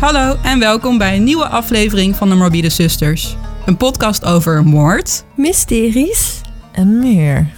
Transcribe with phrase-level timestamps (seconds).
[0.00, 3.36] Hallo en welkom bij een nieuwe aflevering van de Morbide Zusters.
[3.66, 5.24] Een podcast over moord.
[5.36, 6.40] Mysteries.
[6.72, 7.50] En meer.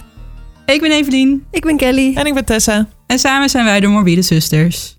[0.65, 2.15] Ik ben Evelien Ik ben Kelly.
[2.15, 2.87] En ik ben Tessa.
[3.07, 4.97] en samen zijn wij de Morbide Zusters.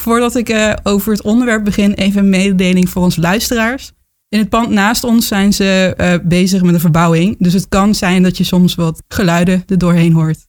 [0.00, 3.92] Voordat ik eh, over het onderwerp begin, even een mededeling voor onze luisteraars.
[4.28, 7.36] In het pand naast ons zijn ze eh, bezig met een verbouwing.
[7.38, 10.46] Dus het kan zijn dat je soms wat geluiden er doorheen hoort.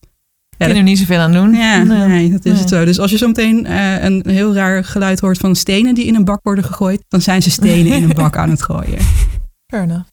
[0.62, 1.54] Ik kan er niet zoveel aan doen.
[1.54, 2.08] Ja, Nee.
[2.08, 2.60] nee, dat is Nee.
[2.60, 2.84] het zo.
[2.84, 6.24] Dus als je zometeen eh, een heel raar geluid hoort van stenen die in een
[6.24, 8.98] bak worden gegooid, dan zijn ze stenen in een bak aan het gooien.
[9.72, 10.08] Fair enough.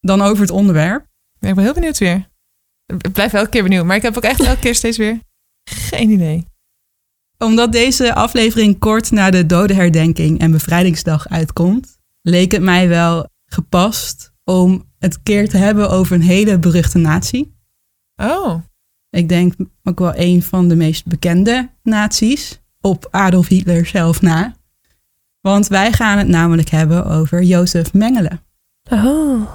[0.00, 1.06] Dan over het onderwerp.
[1.38, 2.28] Ja, ik ben heel benieuwd weer.
[2.86, 5.18] Ik blijf elke keer benieuwd, maar ik heb ook echt elke keer steeds weer
[5.70, 6.46] geen idee.
[7.38, 14.32] Omdat deze aflevering kort na de dodenherdenking en bevrijdingsdag uitkomt, leek het mij wel gepast
[14.44, 17.54] om het keer te hebben over een hele beruchte natie.
[18.16, 18.54] Oh,
[19.14, 24.54] Ik denk ook wel een van de meest bekende naties op Adolf Hitler zelf na.
[25.40, 28.40] Want wij gaan het namelijk hebben over Jozef Mengele.
[28.90, 29.50] Oh.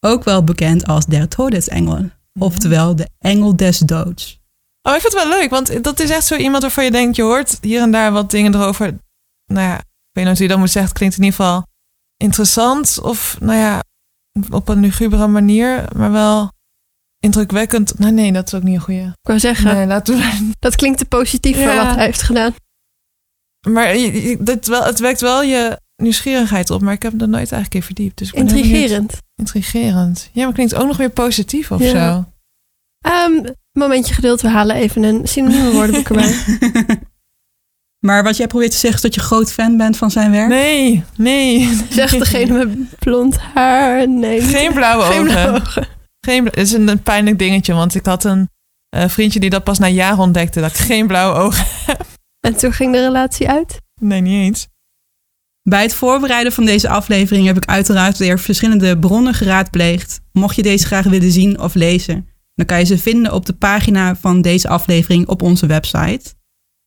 [0.00, 4.40] Ook wel bekend als der Todesengel, oftewel de engel des doods.
[4.82, 7.16] oh, ik vind het wel leuk, want dat is echt zo iemand waarvan je denkt,
[7.16, 8.98] je hoort hier en daar wat dingen erover.
[9.46, 11.66] Nou ja, ik weet niet hoe je dat moet zeggen, het klinkt in ieder geval
[12.16, 13.82] interessant of, nou ja,
[14.50, 16.56] op een lugubere manier, maar wel
[17.20, 17.98] indrukwekkend.
[17.98, 19.00] Nee, nee, dat is ook niet een goede.
[19.00, 22.54] Ik wou zeggen, Nee, laten we dat klinkt te positief voor wat hij heeft gedaan.
[23.68, 27.20] Maar je- je- dit wel, het wekt wel je nieuwsgierigheid op, maar ik heb me
[27.20, 28.18] er nooit eigenlijk in verdiept.
[28.18, 28.30] Dus.
[28.30, 29.18] Intrigerend.
[29.34, 30.30] Intrigerend.
[30.32, 32.12] Ja, maar klinkt ook nog weer positief of Ja.
[32.14, 32.24] zo.
[33.10, 36.34] Ehm, momentje geduld, we halen even een synonieme woordenboek erbij.
[38.06, 40.48] maar wat jij probeert te zeggen is dat je groot fan bent van zijn werk?
[40.48, 41.78] Nee, nee.
[41.90, 44.08] Zegt degene met blond haar.
[44.08, 44.40] Nee.
[44.40, 45.30] Geen blauwe Geen ogen.
[45.32, 45.86] blauwe ogen.
[46.20, 48.48] Geen Het is een, een pijnlijk dingetje, want ik had een
[48.88, 51.66] eh, vriendje die dat pas na jaren ontdekte, dat ik geen blauwe ogen
[52.40, 53.80] En toen ging de relatie uit.
[54.00, 54.68] Nee, niet eens.
[55.62, 60.20] Bij het voorbereiden van deze aflevering heb ik uiteraard weer verschillende bronnen geraadpleegd.
[60.32, 63.52] Mocht je deze graag willen zien of lezen, dan kan je ze vinden op de
[63.52, 66.34] pagina van deze aflevering op onze website.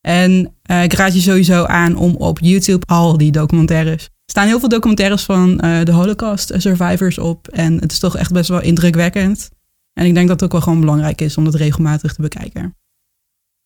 [0.02, 4.10] En eh, ik raad je sowieso aan om op YouTube al die documentaires.
[4.32, 7.48] Staan heel veel documentaires van eh, de Holocaust survivors op.
[7.48, 9.50] En het is toch echt best wel indrukwekkend.
[9.94, 12.76] En ik denk dat het ook wel gewoon belangrijk is om dat regelmatig te bekijken.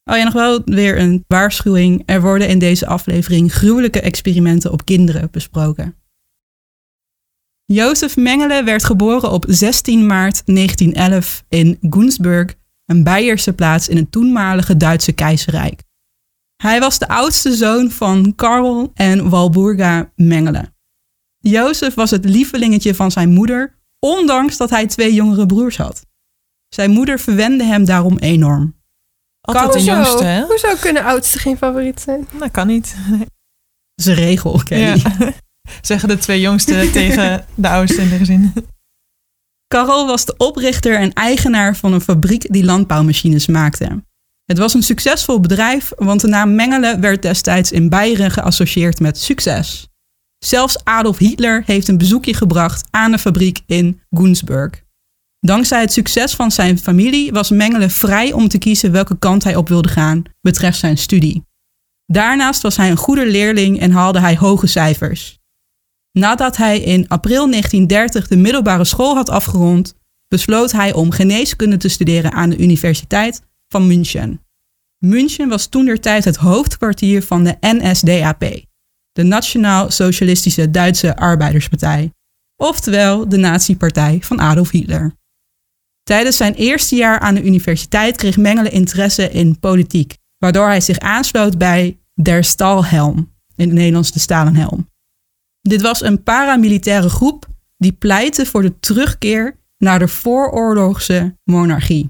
[0.03, 2.03] Oh ja, nog wel weer een waarschuwing.
[2.05, 5.95] Er worden in deze aflevering gruwelijke experimenten op kinderen besproken.
[7.65, 12.55] Jozef Mengele werd geboren op 16 maart 1911 in Gunsburg,
[12.85, 15.81] een Beierse plaats in het toenmalige Duitse keizerrijk.
[16.65, 20.73] Hij was de oudste zoon van Karl en Walburga Mengele.
[21.37, 26.05] Jozef was het lievelingetje van zijn moeder, ondanks dat hij twee jongere broers had.
[26.67, 28.75] Zijn moeder verwende hem daarom enorm.
[29.41, 30.45] Altijd de jongste, hè?
[30.45, 32.27] Hoezo kunnen oudsten geen favoriet zijn?
[32.39, 32.95] Dat kan niet.
[33.09, 33.27] Dat
[33.95, 34.61] is een regel.
[34.65, 34.95] Ja.
[35.81, 38.53] Zeggen de twee jongsten tegen de oudste in de gezin.
[39.67, 44.03] Karel was de oprichter en eigenaar van een fabriek die landbouwmachines maakte.
[44.45, 49.17] Het was een succesvol bedrijf, want de naam Mengele werd destijds in Beieren geassocieerd met
[49.19, 49.87] succes.
[50.37, 54.83] Zelfs Adolf Hitler heeft een bezoekje gebracht aan de fabriek in Gunsburg.
[55.39, 59.55] Dankzij het succes van zijn familie was Mengele vrij om te kiezen welke kant hij
[59.55, 61.43] op wilde gaan betreft zijn studie.
[62.05, 65.39] Daarnaast was hij een goede leerling en haalde hij hoge cijfers.
[66.11, 69.93] Nadat hij in april 1930 de middelbare school had afgerond,
[70.27, 74.41] besloot hij om geneeskunde te studeren aan de Universiteit van München.
[74.97, 78.65] München was toentertijd het hoofdkwartier van de NSDAP,
[79.11, 82.11] de Nationaal Socialistische Duitse Arbeiderspartij,
[82.55, 85.15] oftewel de nazi-partij van Adolf Hitler.
[86.03, 90.99] Tijdens zijn eerste jaar aan de universiteit kreeg Mengele interesse in politiek, waardoor hij zich
[90.99, 94.89] aansloot bij Der Stahlhelm, in het Nederlands de Stalenhelm.
[95.61, 97.47] Dit was een paramilitaire groep
[97.77, 102.09] die pleitte voor de terugkeer naar de vooroorlogse monarchie.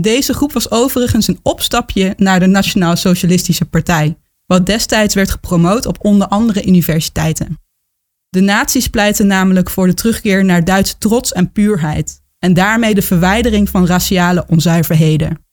[0.00, 5.86] Deze groep was overigens een opstapje naar de Nationaal Socialistische Partij, wat destijds werd gepromoot
[5.86, 7.58] op onder andere universiteiten.
[8.28, 13.02] De nazi's pleitten namelijk voor de terugkeer naar Duitse trots en puurheid en daarmee de
[13.02, 15.44] verwijdering van raciale onzuiverheden.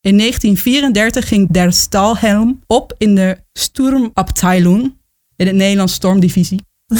[0.00, 4.98] In 1934 ging der Stahlhelm op in de Sturmabteilung,
[5.36, 6.60] in het Nederlands Stormdivisie.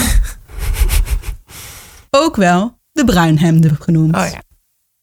[2.11, 4.17] Ook wel de Bruinhemden genoemd.
[4.17, 4.43] Oh ja.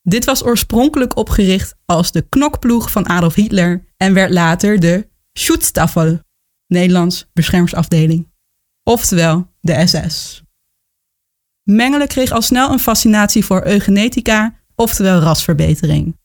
[0.03, 6.19] Dit was oorspronkelijk opgericht als de knokploeg van Adolf Hitler en werd later de Schutzstaffel,
[6.67, 8.31] Nederlands beschermersafdeling,
[8.83, 10.43] oftewel de SS.
[11.63, 16.17] Mengele kreeg al snel een fascinatie voor eugenetica, oftewel rasverbetering.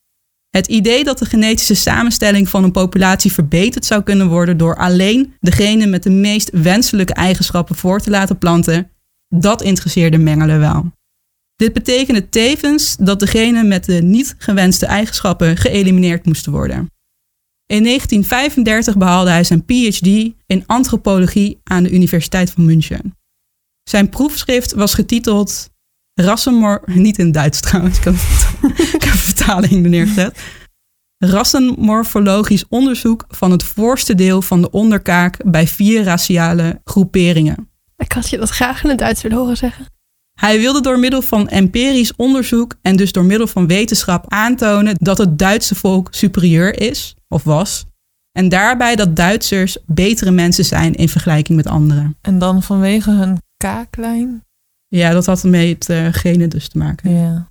[0.48, 5.34] Het idee dat de genetische samenstelling van een populatie verbeterd zou kunnen worden door alleen
[5.40, 8.90] degene met de meest wenselijke eigenschappen voor te laten planten,
[9.28, 10.92] dat interesseerde Mengele wel.
[11.58, 16.90] Dit betekende tevens dat degene met de niet gewenste eigenschappen geëlimineerd moesten worden.
[17.66, 20.06] In 1935 behaalde hij zijn PhD
[20.46, 23.16] in antropologie aan de Universiteit van München.
[23.82, 25.70] Zijn proefschrift was getiteld
[26.14, 26.82] Rassenmor...
[26.86, 28.14] Niet in Duits trouwens, ik heb,
[29.00, 30.40] ik vertaling er neergezet.
[31.16, 37.70] Rassenmorfologisch onderzoek van het voorste deel van de onderkaak bij vier raciale groeperingen.
[37.96, 39.97] Ik had je dat graag in het Duits willen horen zeggen.
[40.40, 45.18] Hij wilde door middel van empirisch onderzoek en dus door middel van wetenschap aantonen dat
[45.18, 47.84] het Duitse volk superieur is, of was.
[48.32, 52.16] En daarbij dat Duitsers betere mensen zijn in vergelijking met anderen.
[52.20, 54.42] En dan vanwege hun kaaklijn.
[54.86, 57.10] Ja, dat had met uh, genen dus te maken.
[57.10, 57.48] Ja.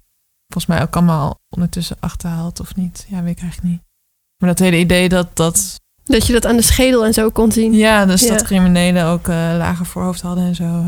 [0.53, 3.05] Volgens mij ook allemaal ondertussen achterhaald of niet.
[3.09, 3.81] Ja, weet ik eigenlijk niet.
[4.37, 5.75] Maar dat hele idee dat dat...
[6.03, 7.73] Dat je dat aan de schedel en zo kon zien.
[7.73, 8.27] Ja, dus Ja.
[8.29, 10.83] dat criminelen ook eh, lager voorhoofd hadden en zo.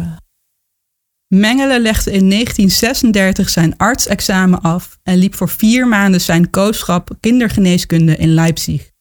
[1.40, 8.16] Mengele legde in 1936 zijn artsexamen af en liep voor vier maanden zijn kooschap kindergeneeskunde
[8.16, 8.92] in Leipzig.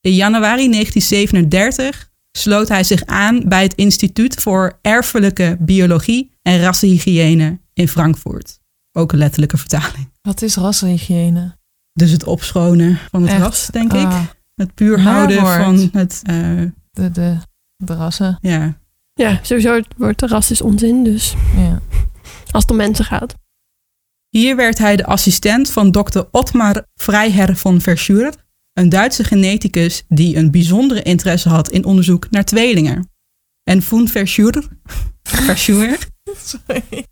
[0.00, 7.58] In januari 1937 sloot hij zich aan bij het Instituut voor Erfelijke Biologie en Rassenhygiëne
[7.72, 8.58] in Frankfurt.
[8.92, 10.10] Ook een letterlijke vertaling.
[10.22, 11.56] Wat is rassenhygiëne?
[11.92, 13.40] Dus het opschonen van het Echt?
[13.42, 14.04] ras, denk ik.
[14.04, 17.36] Ah, Het puur houden van het, eh, de, de,
[17.76, 18.38] de rassen.
[18.40, 18.78] ja,
[19.14, 21.80] Ja, sowieso het woord ras is onzin, dus Ja.
[22.52, 23.34] als het om mensen gaat.
[24.28, 28.34] Hier werd hij de assistent van dokter Ottmar Freiherr von Verschuur,
[28.72, 33.10] een Duitse geneticus die een bijzondere interesse had in onderzoek naar tweelingen.
[33.62, 34.68] En von Verschuur,
[35.22, 35.98] Verschuur
[36.36, 37.06] Sorry.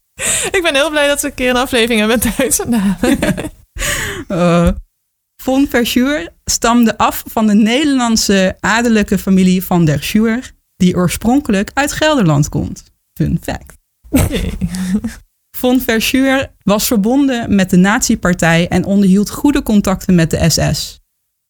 [0.51, 3.19] Ik ben heel blij dat we een keer een aflevering hebben met Duitse namen.
[4.29, 4.69] eh,
[5.43, 10.53] von Verschuur stamde af van de Nederlandse adellijke familie van der Schuur,
[10.83, 12.85] die oorspronkelijk uit Gelderland komt.
[13.15, 13.79] Fun fact.
[15.57, 21.01] Von Verschuur was verbonden met de Nazi-partij en onderhield goede contacten met de SS.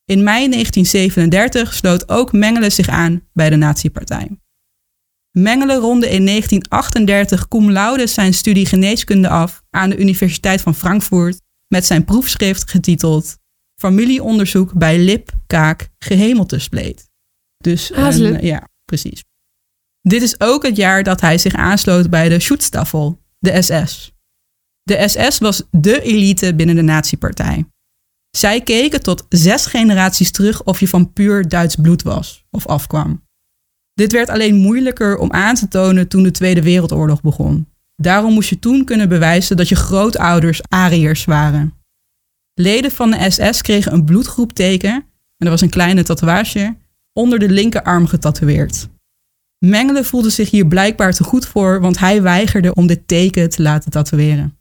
[0.05, 4.31] In mei 1937 sloot ook Mengele zich aan bij de Nazi-partij.
[5.31, 11.40] Mengele ronde in 1938 cum laude zijn studie geneeskunde af aan de Universiteit van Frankfurt
[11.69, 13.37] met zijn proefschrift getiteld
[13.81, 17.11] Familieonderzoek bij lip, kaak, gehemeltespleet.
[17.56, 18.40] Dus een- leuk.
[18.40, 19.24] ja, precies.
[20.00, 24.12] Dit is ook het jaar dat hij zich aansloot bij de Schutzstaffel, de SS.
[24.82, 27.66] De SS was de elite binnen de nazi-partij.
[28.30, 33.22] Zij keken tot zes generaties terug of je van puur Duits bloed was of afkwam.
[33.94, 37.68] Dit werd alleen moeilijker om aan te tonen toen de Tweede Wereldoorlog begon.
[37.96, 41.74] Daarom moest je toen kunnen bewijzen dat je grootouders Ariërs waren.
[42.54, 45.04] Leden van de SS kregen een bloedgroepteken, en
[45.36, 46.76] dat was een kleine tatoeage,
[47.12, 48.88] onder de linkerarm getatoeëerd.
[49.59, 53.62] Mengele voelde zich hier blijkbaar te goed voor, want hij weigerde om dit teken te
[53.62, 54.59] laten tatoeëren.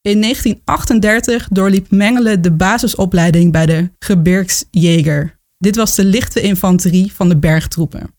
[0.00, 5.42] In 1938 doorliep Mengele de basisopleiding bij de Gebirgsjäger.
[5.58, 8.14] Dit was de lichte infanterie van de bergtroepen.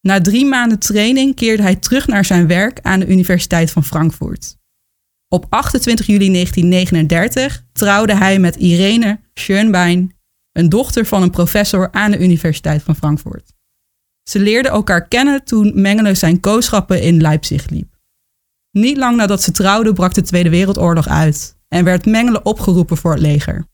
[0.00, 4.56] Na drie maanden training keerde hij terug naar zijn werk aan de Universiteit van Frankfurt.
[5.28, 10.15] Op 28 juli 1939 trouwde hij met Irene Schönbein,
[10.56, 13.52] een dochter van een professor aan de Universiteit van Frankfurt.
[14.22, 17.98] Ze leerden elkaar kennen toen Mengele zijn kooschappen in Leipzig liep.
[18.70, 23.10] Niet lang nadat ze trouwden brak de Tweede Wereldoorlog uit en werd Mengele opgeroepen voor
[23.10, 23.66] het leger.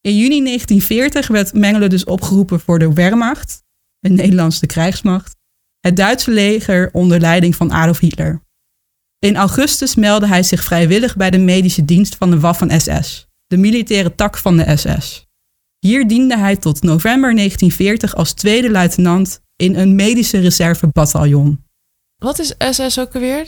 [0.00, 3.62] In juni 1940 werd Mengele dus opgeroepen voor de Wehrmacht,
[4.00, 5.36] een Nederlandse krijgsmacht,
[5.80, 8.42] het Duitse leger onder leiding van Adolf Hitler.
[9.18, 14.14] In augustus meldde hij zich vrijwillig bij de medische dienst van de Waffen-SS, de militaire
[14.14, 15.30] tak van de SS.
[15.86, 21.64] Hier diende hij tot november 1940 als tweede luitenant in een medische reservebataljon.
[22.16, 23.46] Wat is SS ook alweer?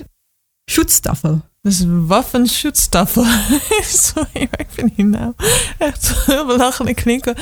[0.71, 1.41] Schutzstaffel.
[1.61, 3.25] Dus Waffenschutzstaffel.
[3.83, 5.35] Sorry, maar ik vind die naam
[5.79, 7.35] echt heel belachelijk klinken.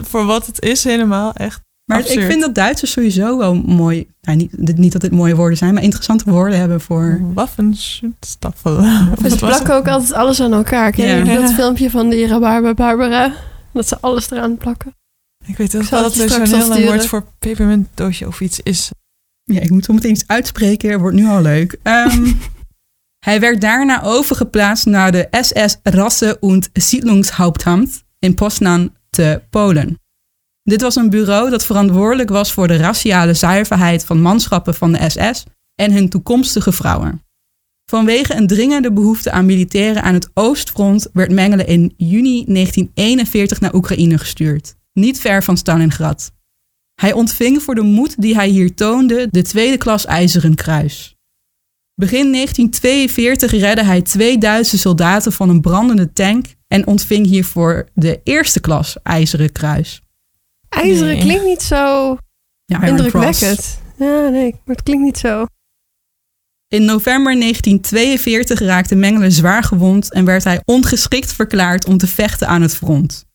[0.00, 1.60] Voor wat het is helemaal echt.
[1.84, 2.20] Maar Absurd.
[2.20, 5.74] ik vind dat Duitsers sowieso wel mooi, nou, niet, niet dat dit mooie woorden zijn,
[5.74, 7.20] maar interessante woorden hebben voor...
[7.34, 8.76] Waffenschutzstaffel.
[8.76, 8.86] Dus
[9.22, 10.90] ze was plakken ook altijd alles aan elkaar.
[10.90, 11.40] Ken je Ja.
[11.40, 13.32] dat filmpje van die Rabarber Barbara?
[13.72, 14.94] Dat ze alles eraan plakken.
[15.38, 15.48] het?
[15.48, 18.90] Ik weet ook wel het dat er zo'n heel woord voor pepermuntdoosje of iets is.
[19.44, 21.78] Ja, ik moet zo meteen iets uitspreken, wordt nu al leuk.
[21.82, 22.32] Ehm,
[23.26, 30.00] hij werd daarna overgeplaatst naar de SS Rasse- und Siedlungshauptamt in Poznan te Polen.
[30.62, 35.10] Dit was een bureau dat verantwoordelijk was voor de raciale zuiverheid van manschappen van de
[35.10, 37.22] SS en hun toekomstige vrouwen.
[37.92, 43.74] Vanwege een dringende behoefte aan militairen aan het Oostfront werd Mengele in juni 1941 naar
[43.74, 46.32] Oekraïne gestuurd, niet ver van Stalingrad.
[46.94, 51.16] Hij ontving voor de moed die hij hier toonde de tweede klas IJzeren Kruis.
[51.94, 58.20] Begin 1942 redde hij twee Duitse soldaten van een brandende tank en ontving hiervoor de
[58.24, 60.02] eerste klas IJzeren Kruis.
[60.68, 61.22] IJzeren Nee.
[61.22, 62.16] klinkt niet zo
[62.64, 63.80] Ja, indrukwekkend.
[63.96, 65.46] Ja, nee, maar het klinkt niet zo.
[66.72, 72.48] In november 1942 raakte Mengele zwaar gewond en werd hij ongeschikt verklaard om te vechten
[72.48, 73.26] aan het front.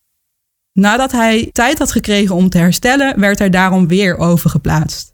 [0.73, 5.13] Nadat hij tijd had gekregen om te herstellen, werd hij daarom weer overgeplaatst.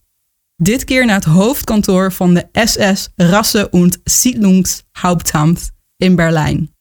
[0.55, 6.71] Dit keer naar het hoofdkantoor van de SS Rasse- und Siedlungshauptamt in Berlijn.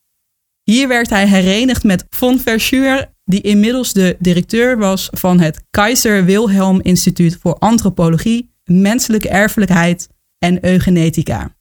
[0.62, 6.24] Hier werd hij herenigd met von Verschuur, die inmiddels de directeur was van het Kaiser
[6.24, 10.08] Wilhelm Instituut voor Antropologie, Menselijke Erfelijkheid
[10.42, 11.56] en Eugenetica.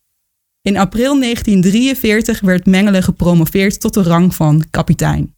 [0.62, 5.36] In april 1943 werd Mengele gepromoveerd tot de rang van kapitein.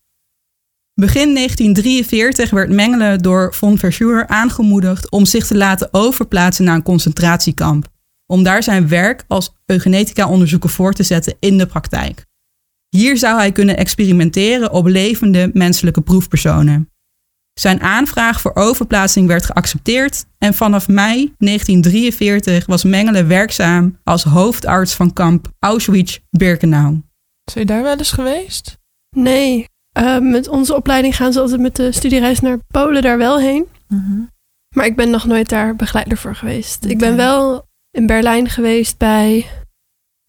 [0.94, 6.84] Begin 1943 werd Mengele door von Verschuur aangemoedigd om zich te laten overplaatsen naar een
[6.84, 7.88] concentratiekamp,
[8.26, 12.26] om daar zijn werk als eugenetica-onderzoeker voor te zetten in de praktijk.
[12.90, 16.93] Hier zou hij kunnen experimenteren op levende menselijke proefpersonen.
[17.54, 24.94] Zijn aanvraag voor overplaatsing werd geaccepteerd en vanaf mei 1943 was Mengele werkzaam als hoofdarts
[24.94, 26.92] van kamp Auschwitz-Birkenau.
[27.54, 28.78] Ben je daar wel eens geweest?
[29.16, 33.40] Nee, eh, met onze opleiding gaan ze altijd met de studiereis naar Polen daar wel
[33.40, 33.68] heen.
[34.76, 36.86] Maar ik ben nog nooit daar begeleider voor geweest.
[36.86, 39.46] Ik ben wel in Berlijn geweest bij...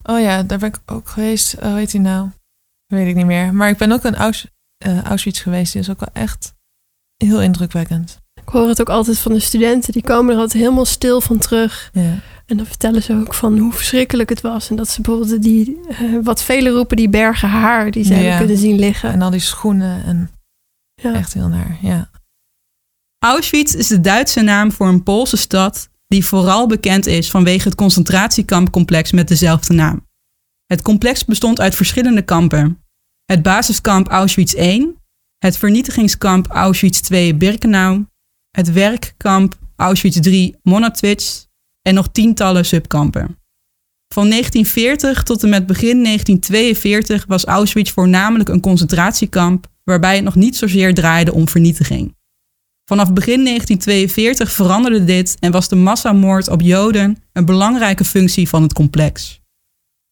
[0.03, 1.55] Oh ja, daar ben ik ook geweest.
[1.55, 2.29] Oh, hoe heet die nou?
[2.85, 3.53] Weet ik niet meer.
[3.53, 5.71] Maar ik ben ook in Aus- eh, Auschwitz geweest.
[5.73, 6.54] Die is ook wel echt
[7.17, 8.19] heel indrukwekkend.
[8.41, 9.93] Ik hoor het ook altijd van de studenten.
[9.93, 11.89] Die komen er altijd helemaal stil van terug.
[11.93, 12.19] Ja.
[12.45, 14.69] En dan vertellen ze ook van hoe verschrikkelijk het was.
[14.69, 18.19] En dat ze bijvoorbeeld die, eh, wat velen roepen, die bergen haar die ze Ja.
[18.19, 19.11] hebben kunnen zien liggen.
[19.11, 20.29] En al die schoenen en
[21.01, 21.13] Ja.
[21.13, 21.77] echt heel naar.
[21.81, 22.09] Ja.
[23.25, 27.77] Auschwitz is de Duitse naam voor een Poolse stad die vooral bekend is vanwege het
[27.77, 30.05] concentratiekampcomplex met dezelfde naam.
[30.65, 32.79] Het complex bestond uit verschillende kampen.
[33.25, 34.93] Het basiskamp Auschwitz I,
[35.37, 38.05] het vernietigingskamp Auschwitz II Birkenau,
[38.51, 41.45] het werkkamp Auschwitz III Monatwitz
[41.81, 43.37] en nog tientallen subkampen.
[44.13, 50.35] Van 1940 tot en met begin 1942 was Auschwitz voornamelijk een concentratiekamp waarbij het nog
[50.35, 52.15] niet zozeer draaide om vernietiging.
[52.85, 58.61] Vanaf begin 1942 veranderde dit en was de massamoord op Joden een belangrijke functie van
[58.61, 59.41] het complex.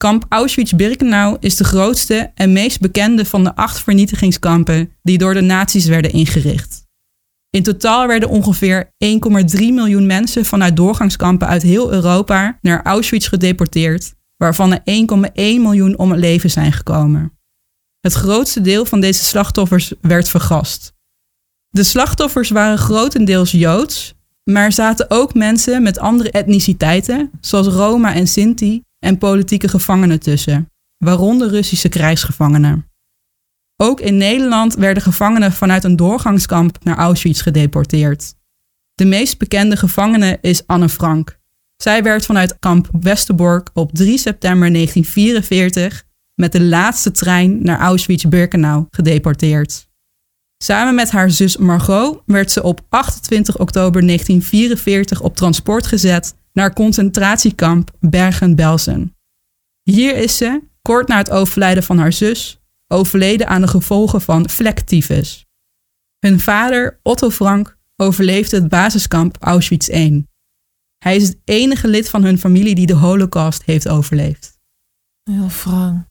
[0.03, 5.41] Kamp Auschwitz-Birkenau is de grootste en meest bekende van de acht vernietigingskampen die door de
[5.41, 6.85] nazi's werden ingericht.
[7.49, 8.91] In totaal werden ongeveer 1,3
[9.57, 16.11] miljoen mensen vanuit doorgangskampen uit heel Europa naar Auschwitz gedeporteerd, waarvan er 1,1 miljoen om
[16.11, 17.37] het leven zijn gekomen.
[17.99, 20.93] Het grootste deel van deze slachtoffers werd vergast.
[21.69, 28.27] De slachtoffers waren grotendeels Joods, maar zaten ook mensen met andere etniciteiten, zoals Roma en
[28.27, 32.87] Sinti, en politieke gevangenen tussen, waaronder Russische krijgsgevangenen.
[33.75, 38.33] Ook in Nederland werden gevangenen vanuit een doorgangskamp naar Auschwitz gedeporteerd.
[38.93, 41.39] De meest bekende gevangene is Anne Frank.
[41.75, 46.03] Zij werd vanuit kamp Westerbork op 3 september 1944
[46.35, 49.87] met de laatste trein naar Auschwitz-Birkenau gedeporteerd.
[50.57, 56.73] Samen met haar zus Margot werd ze op 28 oktober 1944 op transport gezet naar
[56.73, 59.15] concentratiekamp Bergen-Belsen.
[59.83, 64.49] Hier is ze, kort na het overlijden van haar zus, overleden aan de gevolgen van
[64.49, 65.45] vlektyfus.
[66.19, 70.25] Hun vader, Otto Frank, overleefde het basiskamp Auschwitz I.
[70.97, 74.59] Hij is het enige lid van hun familie die de holocaust heeft overleefd.
[75.23, 76.05] Heel wrang.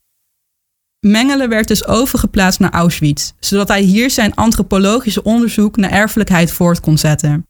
[0.99, 6.79] Mengele werd dus overgeplaatst naar Auschwitz, zodat hij hier zijn antropologische onderzoek naar erfelijkheid voort
[6.79, 7.47] kon zetten.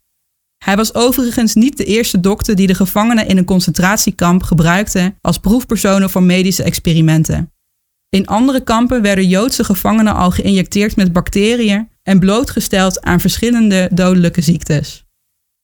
[0.64, 5.38] Hij was overigens niet de eerste dokter die de gevangenen in een concentratiekamp gebruikte als
[5.38, 7.52] proefpersonen voor medische experimenten.
[8.08, 14.40] In andere kampen werden Joodse gevangenen al geïnjecteerd met bacteriën en blootgesteld aan verschillende dodelijke
[14.40, 15.04] ziektes.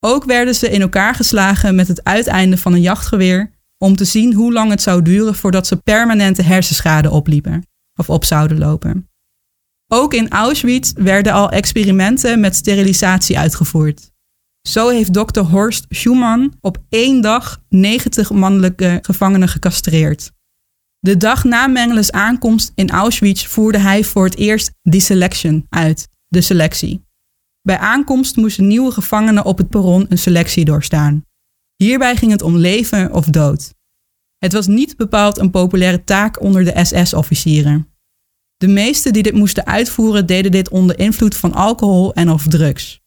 [0.00, 4.34] Ook werden ze in elkaar geslagen met het uiteinde van een jachtgeweer om te zien
[4.34, 7.66] hoe lang het zou duren voordat ze permanente hersenschade opliepen
[7.98, 9.08] of op zouden lopen.
[9.92, 14.09] Ook in Auschwitz werden al experimenten met sterilisatie uitgevoerd.
[14.68, 20.32] Zo heeft dokter Horst Schumann op één dag 90 mannelijke gevangenen gecastreerd.
[20.98, 26.40] De dag na Mengeles aankomst in Auschwitz voerde hij voor het eerst deselection uit, de
[26.40, 27.04] selectie.
[27.62, 31.24] Bij aankomst moesten nieuwe gevangenen op het perron een selectie doorstaan.
[31.76, 33.74] Hierbij ging het om leven of dood.
[34.38, 37.88] Het was niet bepaald een populaire taak onder de SS-officieren.
[38.56, 43.00] De meesten die dit moesten uitvoeren deden dit onder invloed van alcohol en of drugs.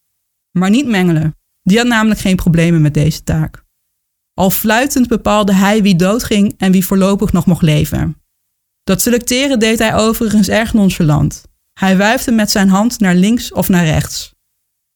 [0.52, 1.34] Maar niet Mengele.
[1.64, 3.64] Die had namelijk geen problemen met deze taak.
[4.34, 8.22] Al fluitend bepaalde hij wie doodging en wie voorlopig nog mocht leven.
[8.84, 11.44] Dat selecteren deed hij overigens erg nonchalant.
[11.80, 14.34] Hij wuifde met zijn hand naar links of naar rechts.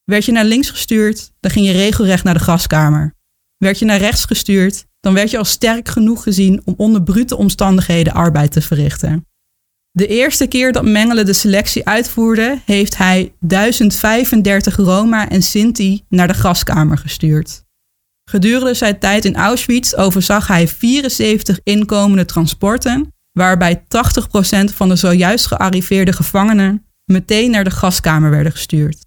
[0.04, 3.14] Werd je naar links gestuurd, dan ging je regelrecht naar de gaskamer.
[3.56, 7.36] Werd je naar rechts gestuurd, dan werd je al sterk genoeg gezien om onder brute
[7.36, 9.26] omstandigheden arbeid te verrichten.
[9.90, 16.26] De eerste keer dat Mengele de selectie uitvoerde, heeft hij 1035 Roma en Sinti naar
[16.26, 17.66] de gaskamer gestuurd.
[18.30, 23.84] Gedurende zijn tijd in Auschwitz overzag hij 74 inkomende transporten, waarbij 80%
[24.74, 29.06] van de zojuist gearriveerde gevangenen meteen naar de gaskamer werden gestuurd.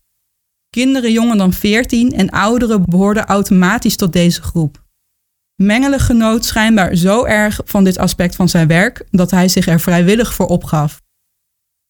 [0.69, 4.80] Kinderen jonger dan 14 en ouderen behoorden automatisch tot deze groep.
[5.65, 9.79] Mengele genoot schijnbaar zo erg van dit aspect van zijn werk dat hij zich er
[9.79, 11.01] vrijwillig voor opgaf.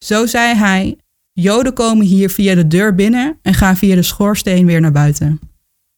[0.05, 0.97] Zo zei hij:
[1.31, 5.39] Joden komen hier via de deur binnen en gaan via de schoorsteen weer naar buiten.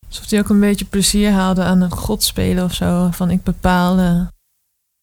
[0.08, 3.10] Alsof hij ook een beetje plezier haalde aan een god spelen of zo.
[3.12, 3.98] Van ik bepaal.
[3.98, 4.28] eh,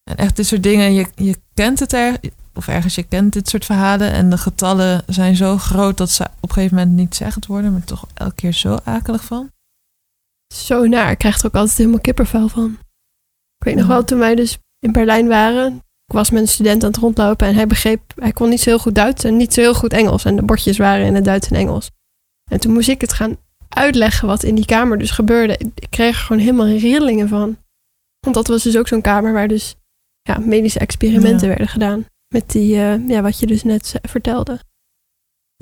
[0.03, 0.93] En echt dit soort dingen.
[0.93, 2.17] Je, je kent het er,
[2.53, 4.11] of ergens je kent dit soort verhalen.
[4.11, 7.71] En de getallen zijn zo groot dat ze op een gegeven moment niet zeggend worden.
[7.71, 9.49] Maar toch elke keer zo akelig van.
[10.51, 11.11] Zo naar.
[11.11, 12.77] Ik krijg er ook altijd helemaal kippervel van.
[13.57, 15.75] Ik weet nog wel, toen wij dus in Berlijn waren.
[16.05, 18.69] Ik was met een student aan het rondlopen en hij begreep, hij kon niet zo
[18.69, 20.25] heel goed Duits en niet zo heel goed Engels.
[20.25, 21.89] En de bordjes waren in het Duits en Engels.
[22.51, 23.37] En toen moest ik het gaan
[23.69, 25.57] uitleggen wat in die kamer dus gebeurde.
[25.57, 27.57] Ik kreeg er gewoon helemaal rillingen van.
[28.19, 29.75] Want dat was dus ook zo'n kamer waar dus
[30.21, 31.47] ja, medische experimenten Ja.
[31.47, 32.05] werden gedaan.
[32.33, 34.59] Met die, eh, ja, wat je dus net ze- vertelde.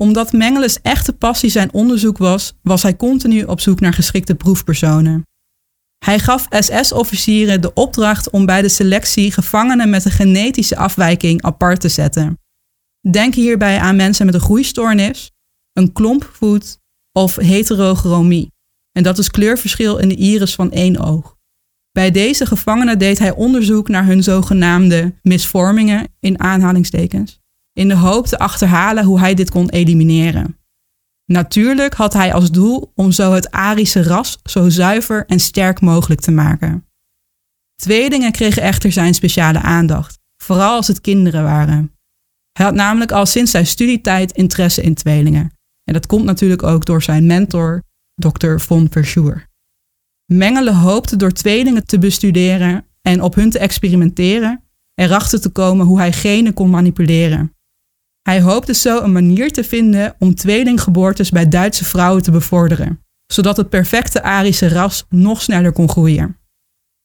[0.00, 5.26] Omdat Mengeles echte passie zijn onderzoek was, was hij continu op zoek naar geschikte proefpersonen.
[6.04, 11.80] Hij gaf SS-officieren de opdracht om bij de selectie gevangenen met een genetische afwijking apart
[11.80, 12.38] te zetten.
[13.10, 15.30] Denk hierbij aan mensen met een groeistoornis,
[15.72, 16.78] een klompvoet
[17.12, 18.52] of heterochromie.
[18.92, 21.36] En dat is kleurverschil in de iris van één oog.
[21.92, 27.39] Bij deze gevangenen deed hij onderzoek naar hun zogenaamde misvormingen in aanhalingstekens
[27.80, 30.58] in de hoop te achterhalen hoe hij dit kon elimineren.
[31.24, 36.20] Natuurlijk had hij als doel om zo het Arische ras zo zuiver en sterk mogelijk
[36.20, 36.86] te maken.
[37.74, 41.94] Tweelingen kregen echter zijn speciale aandacht, vooral als het kinderen waren.
[42.52, 45.52] Hij had namelijk al sinds zijn studietijd interesse in tweelingen.
[45.84, 47.82] En dat komt natuurlijk ook door zijn mentor,
[48.14, 48.56] Dr.
[48.56, 49.46] von Verschuur.
[50.32, 54.64] Mengele hoopte door tweelingen te bestuderen en op hun te experimenteren,
[54.94, 57.54] erachter te komen hoe hij genen kon manipuleren.
[58.22, 63.56] Hij hoopte zo een manier te vinden om tweelinggeboortes bij Duitse vrouwen te bevorderen, zodat
[63.56, 66.38] het perfecte Arische ras nog sneller kon groeien.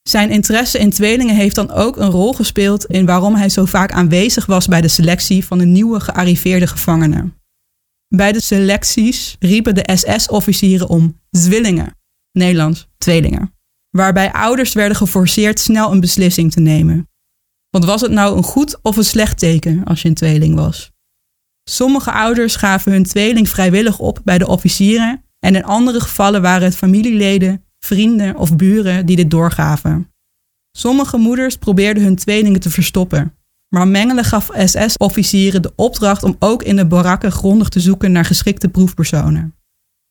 [0.10, 3.91] Zijn interesse in tweelingen heeft dan ook een rol gespeeld in waarom hij zo vaak
[3.91, 7.36] aanwezig was bij de selectie van de nieuwe gearriveerde gevangenen.
[8.08, 11.97] Bij de selecties riepen de SS-officieren om zwillingen,
[12.32, 13.54] Nederlands tweelingen,
[13.89, 17.10] waarbij ouders werden geforceerd snel een beslissing te nemen.
[17.69, 20.91] Want was het nou een goed of een slecht teken als je een tweeling was?
[21.69, 26.63] Sommige ouders gaven hun tweeling vrijwillig op bij de officieren en in andere gevallen waren
[26.63, 30.12] het familieleden, vrienden of buren die dit doorgaven.
[30.78, 33.38] Sommige moeders probeerden hun tweelingen te verstoppen,
[33.75, 38.25] maar Mengele gaf SS-officieren de opdracht om ook in de barakken grondig te zoeken naar
[38.25, 39.56] geschikte proefpersonen.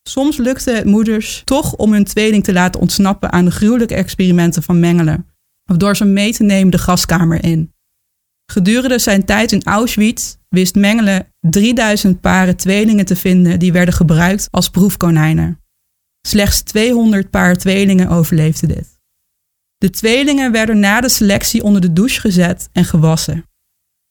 [0.09, 4.62] Soms lukte het moeders toch om hun tweeling te laten ontsnappen aan de gruwelijke experimenten
[4.62, 5.25] van Mengele,
[5.71, 7.73] of door ze mee te nemen de gaskamer in.
[8.53, 14.48] Gedurende zijn tijd in Auschwitz wist Mengele 3000 paren tweelingen te vinden die werden gebruikt
[14.50, 15.61] als proefkonijnen.
[16.26, 18.98] Slechts 200 paar tweelingen overleefden dit.
[19.76, 23.48] De tweelingen werden na de selectie onder de douche gezet en gewassen.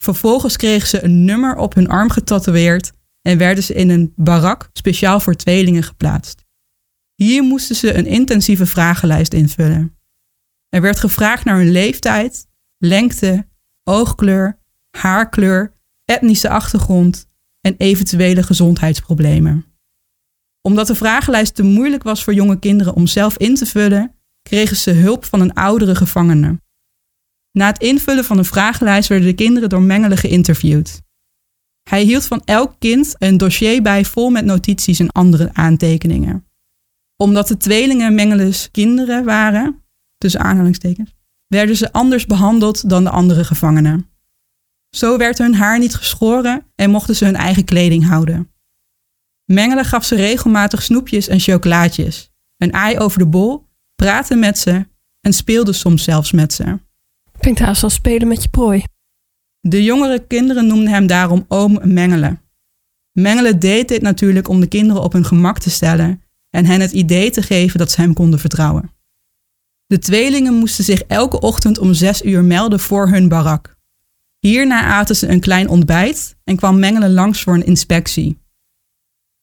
[0.03, 2.91] Vervolgens kregen ze een nummer op hun arm getatoeëerd
[3.21, 6.45] en werden ze in een barak speciaal voor tweelingen geplaatst.
[7.15, 9.97] Hier moesten ze een intensieve vragenlijst invullen.
[10.69, 13.47] Er werd gevraagd naar hun leeftijd, lengte,
[13.83, 14.59] oogkleur,
[14.97, 15.72] haarkleur,
[16.05, 17.27] etnische achtergrond
[17.61, 19.65] en eventuele gezondheidsproblemen.
[20.61, 24.75] Omdat de vragenlijst te moeilijk was voor jonge kinderen om zelf in te vullen, kregen
[24.75, 26.61] ze hulp van een oudere gevangene.
[27.51, 31.01] Na het invullen van de vragenlijst werden de kinderen door Mengele geïnterviewd.
[31.89, 36.47] Hij hield van elk kind een dossier bij vol met notities en andere aantekeningen.
[37.15, 39.83] Omdat de tweelingen Mengele's kinderen waren,
[40.17, 41.15] tussen aanhalingstekens,
[41.47, 44.12] werden ze anders behandeld dan de andere gevangenen.
[44.95, 48.51] Zo werd hun haar niet geschoren en mochten ze hun eigen kleding houden.
[49.45, 54.87] Mengele gaf ze regelmatig snoepjes en chocolaatjes, een ei over de bol, praatte met ze
[55.21, 56.79] en speelde soms zelfs met ze.
[57.39, 58.83] Klinkt haast als spelen met je prooi.
[59.59, 62.37] De jongere kinderen noemden hem daarom oom Mengele.
[63.11, 66.91] Mengele deed dit natuurlijk om de kinderen op hun gemak te stellen en hen het
[66.91, 68.91] idee te geven dat ze hem konden vertrouwen.
[69.85, 73.72] De tweelingen moesten zich elke ochtend om zes uur melden voor hun barak.
[74.47, 78.39] Hierna aten ze een klein ontbijt en kwam Mengele langs voor een inspectie.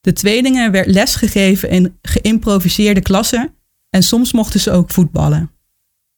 [0.00, 3.54] De tweelingen werd lesgegeven in geïmproviseerde klassen
[3.90, 5.50] en soms mochten ze ook voetballen.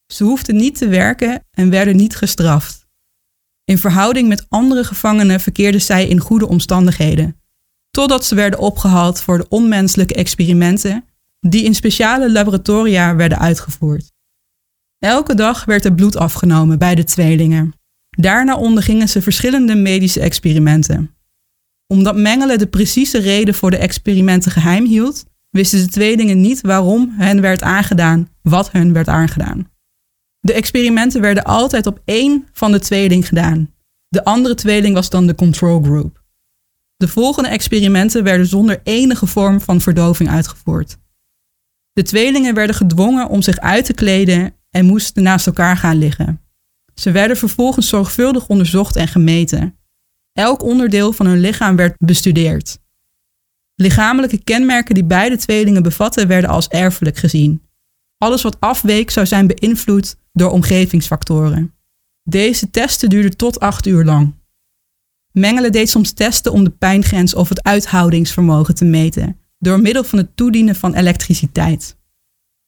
[0.07, 2.87] Ze hoefden niet te werken en werden niet gestraft.
[3.65, 7.41] In verhouding met andere gevangenen verkeerden zij in goede omstandigheden,
[7.91, 11.05] totdat ze werden opgehaald voor de onmenselijke experimenten
[11.41, 14.13] die in speciale laboratoria werden uitgevoerd.
[14.99, 17.81] Elke dag werd er bloed afgenomen bij de tweelingen.
[18.17, 21.15] Daarna ondergingen ze verschillende medische experimenten.
[21.87, 27.15] Omdat Mengele de precieze reden voor de experimenten geheim hield, wisten de tweelingen niet waarom
[27.19, 29.71] hen werd aangedaan wat hun werd aangedaan.
[30.41, 33.75] De experimenten werden altijd op één van de tweeling gedaan.
[34.09, 36.23] De andere tweeling was dan de control group.
[36.97, 40.99] De volgende experimenten werden zonder enige vorm van verdoving uitgevoerd.
[41.93, 46.41] De tweelingen werden gedwongen om zich uit te kleden en moesten naast elkaar gaan liggen.
[46.95, 49.77] Ze werden vervolgens zorgvuldig onderzocht en gemeten.
[50.33, 52.79] Elk onderdeel van hun lichaam werd bestudeerd.
[53.75, 57.63] Lichamelijke kenmerken die beide tweelingen bevatten werden als erfelijk gezien.
[58.19, 61.75] Alles wat afweek zou zijn beïnvloed door omgevingsfactoren.
[62.23, 64.35] Deze testen duurden tot acht uur lang.
[65.33, 70.19] Mengele deed soms testen om de pijngrens of het uithoudingsvermogen te meten, door middel van
[70.19, 71.97] het toedienen van elektriciteit.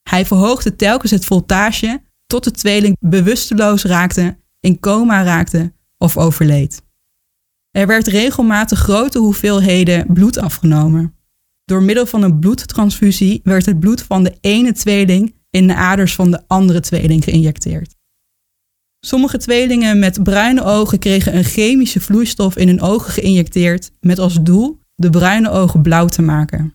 [0.03, 6.83] Hij verhoogde telkens het voltage tot de tweeling bewusteloos raakte, in coma raakte of overleed.
[7.71, 11.15] Er werd regelmatig grote hoeveelheden bloed afgenomen.
[11.65, 16.15] Door middel van een bloedtransfusie werd het bloed van de ene tweeling in de aders
[16.15, 17.95] van de andere tweeling geïnjecteerd.
[19.01, 24.43] Sommige tweelingen met bruine ogen kregen een chemische vloeistof in hun ogen geïnjecteerd met als
[24.43, 26.75] doel de bruine ogen blauw te maken.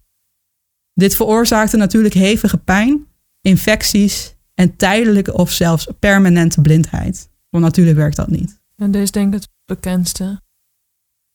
[0.93, 3.07] Dit veroorzaakte natuurlijk hevige pijn,
[3.41, 7.29] infecties en tijdelijke of zelfs permanente blindheid.
[7.49, 8.61] Want natuurlijk werkt dat niet.
[8.75, 10.41] En deze denk ik het bekendste.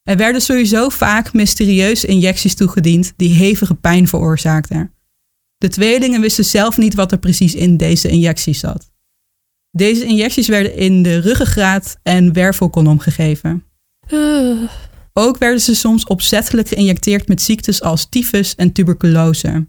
[0.01, 4.93] Er werden sowieso vaak mysterieuze injecties toegediend die hevige pijn veroorzaakten.
[5.57, 8.91] De tweelingen wisten zelf niet wat er precies in deze injecties zat.
[9.71, 13.63] Deze injecties werden in de ruggengraat en wervelkolom gegeven.
[14.09, 14.69] Uh,
[15.13, 19.67] Ook werden ze soms opzettelijk geïnjecteerd met ziektes als tyfus en tuberculose.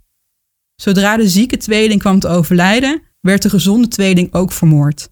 [0.75, 5.09] Zodra de zieke tweeling kwam te overlijden, werd de gezonde tweeling ook vermoord.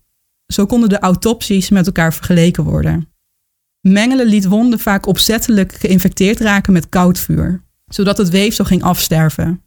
[0.53, 3.09] Zo konden de autopsies met elkaar vergeleken worden.
[3.81, 9.63] Mengele liet wonden vaak opzettelijk geïnfecteerd raken met koud vuur, zodat het weefsel ging afsterven.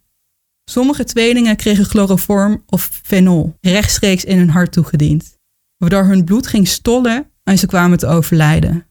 [0.70, 5.38] Sommige tweelingen kregen chloroform of fenol rechtstreeks in hun hart toegediend,
[5.76, 8.86] waardoor hun bloed ging stollen en ze kwamen te overlijden.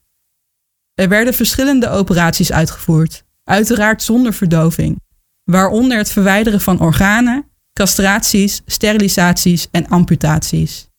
[0.93, 5.02] Er werden verschillende operaties uitgevoerd, uiteraard zonder verdoving,
[5.43, 10.90] waaronder het verwijderen van organen, castraties, sterilisaties en amputaties.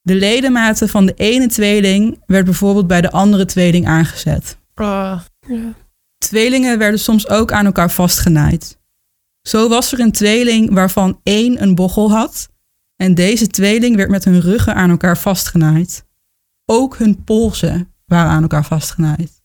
[0.00, 4.58] De ledematen van de ene tweeling werd bijvoorbeeld bij de andere tweeling aangezet.
[5.48, 5.74] Ja.
[6.18, 8.78] Tweelingen werden soms ook aan elkaar vastgenaaid.
[9.42, 12.48] Zo was er een tweeling waarvan één een bochel had
[12.96, 16.04] en deze tweeling werd met hun ruggen aan elkaar vastgenaaid.
[16.64, 19.42] Ook hun polsen waren aan elkaar vastgenaaid.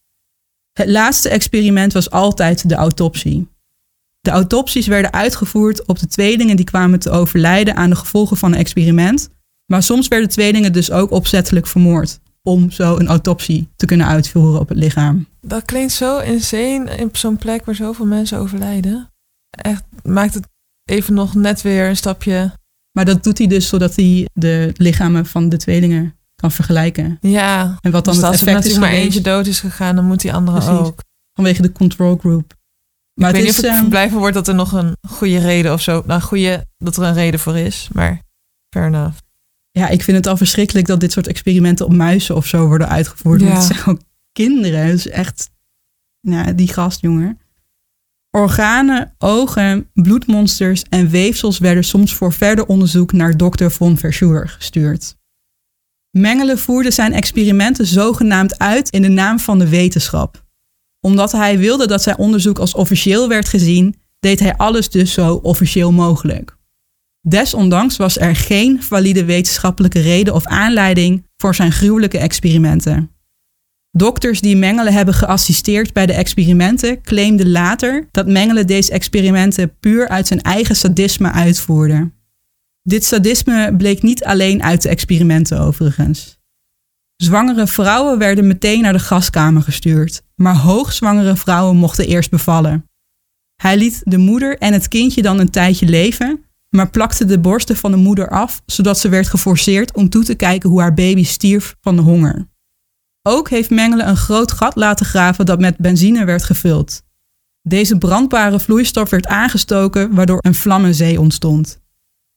[0.74, 3.50] Het laatste experiment was altijd de autopsie.
[4.22, 8.52] De autopsies werden uitgevoerd op de tweelingen die kwamen te overlijden aan de gevolgen van
[8.52, 9.30] een experiment,
[9.66, 14.60] maar soms werden tweelingen dus ook opzettelijk vermoord om zo een autopsie te kunnen uitvoeren
[14.60, 15.28] op het lichaam.
[15.42, 19.10] dat klinkt zo insane op zo'n plek waar zoveel mensen overlijden.
[19.50, 20.48] Echt maakt het
[20.86, 22.52] even nog net weer een stapje.
[22.92, 27.18] Maar dat doet hij dus zodat hij de lichamen van de tweelingen kan vergelijken.
[27.22, 27.78] Ja.
[27.82, 29.96] En wat dan dus het als er effect is natuurlijk maar eentje dood is gegaan,
[29.96, 30.78] dan moet die andere Precies.
[30.80, 31.04] ook.
[31.34, 32.54] vanwege de control group.
[33.22, 34.98] Maar ik weet het niet is, of ik ehm, verblijven wordt dat er nog een
[35.10, 36.04] goede reden of zo.
[36.06, 38.22] Nou, goede dat er een reden voor is, maar
[38.70, 39.18] fair enough.
[39.72, 42.90] ja, ik vind het al verschrikkelijk dat dit soort experimenten op muizen of zo worden
[42.90, 43.42] uitgevoerd.
[43.42, 43.48] Ja.
[43.48, 44.00] het zijn
[44.32, 44.86] kinderen.
[44.86, 45.50] Is echt,
[46.22, 47.40] nou, die gast, jongen.
[48.30, 55.16] Organen, ogen, bloedmonsters en weefsels werden soms voor verder onderzoek naar dokter von Verschuur gestuurd.
[56.12, 60.44] Mengele voerde zijn experimenten zogenaamd uit in de naam van de wetenschap.
[61.02, 65.36] Omdat hij wilde dat zijn onderzoek als officieel werd gezien, deed hij alles dus zo
[65.36, 66.58] officieel mogelijk.
[67.22, 73.12] Desondanks was er geen valide wetenschappelijke reden of aanleiding voor zijn gruwelijke experimenten.
[73.92, 80.08] Dokters die Mengele hebben geassisteerd bij de experimenten claimden later dat Mengele deze experimenten puur
[80.08, 82.12] uit zijn eigen sadisme uitvoerde.
[82.82, 86.41] Dit sadisme bleek niet alleen uit de experimenten overigens.
[87.24, 92.86] Zwangere vrouwen werden meteen naar de gaskamer gestuurd, maar hoogzwangere vrouwen mochten eerst bevallen.
[93.62, 97.76] Hij liet de moeder en het kindje dan een tijdje leven, maar plakte de borsten
[97.76, 101.24] van de moeder af, zodat ze werd geforceerd om toe te kijken hoe haar baby
[101.24, 102.48] stierf van de honger.
[103.22, 107.04] Ook heeft Mengele een groot gat laten graven dat met benzine werd gevuld.
[107.62, 111.82] Deze brandbare vloeistof werd aangestoken, waardoor een vlammenzee ontstond.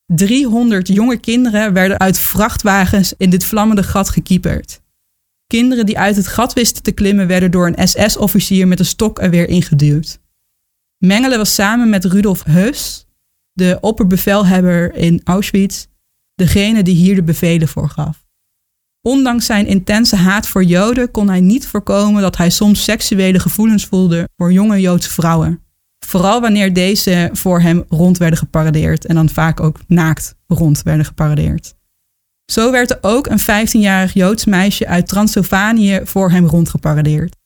[0.07, 4.83] 300 jonge kinderen werden uit vrachtwagens in dit vlammende gat gekieperd.
[5.47, 9.21] Kinderen die uit het gat wisten te klimmen werden door een SS-officier met een stok
[9.21, 10.21] er weer ingeduwd.
[10.99, 13.07] Mengele was samen met Rudolf Heus,
[13.53, 15.87] de opperbevelhebber in Auschwitz,
[16.35, 18.25] degene die hier de bevelen voor gaf.
[19.01, 23.87] Ondanks zijn intense haat voor Joden kon hij niet voorkomen dat hij soms seksuele gevoelens
[23.87, 25.64] voelde voor jonge Joodse vrouwen.
[26.05, 31.05] Vooral wanneer deze voor hem rond werden geparadeerd en dan vaak ook naakt rond werden
[31.05, 31.75] geparadeerd.
[32.53, 37.37] Zo werd er ook een 15-jarig Joods meisje uit Transylvanië voor hem rondgeparadeerd.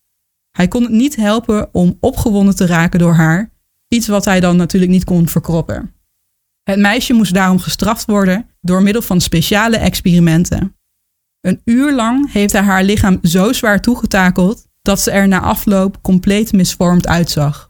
[0.51, 3.51] Hij kon het niet helpen om opgewonden te raken door haar,
[3.89, 5.95] iets wat hij dan natuurlijk niet kon verkroppen.
[6.63, 10.77] Het meisje moest daarom gestraft worden door middel van speciale experimenten.
[11.41, 16.03] Een uur lang heeft hij haar lichaam zo zwaar toegetakeld dat ze er na afloop
[16.03, 17.68] compleet misvormd uitzag.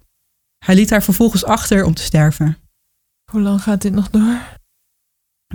[0.65, 2.57] Hij liet haar vervolgens achter om te sterven.
[3.31, 4.57] Hoe lang gaat dit nog door?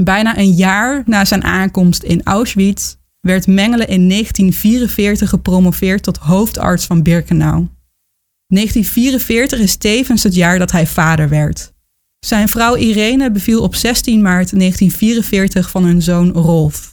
[0.02, 6.86] Bijna een jaar na zijn aankomst in Auschwitz werd Mengele in 1944 gepromoveerd tot hoofdarts
[6.86, 7.68] van Birkenau.
[8.48, 11.74] 1944 is tevens het jaar dat hij vader werd.
[12.20, 16.92] Zijn vrouw Irene beviel op 16 maart 1944 van hun zoon Rolf.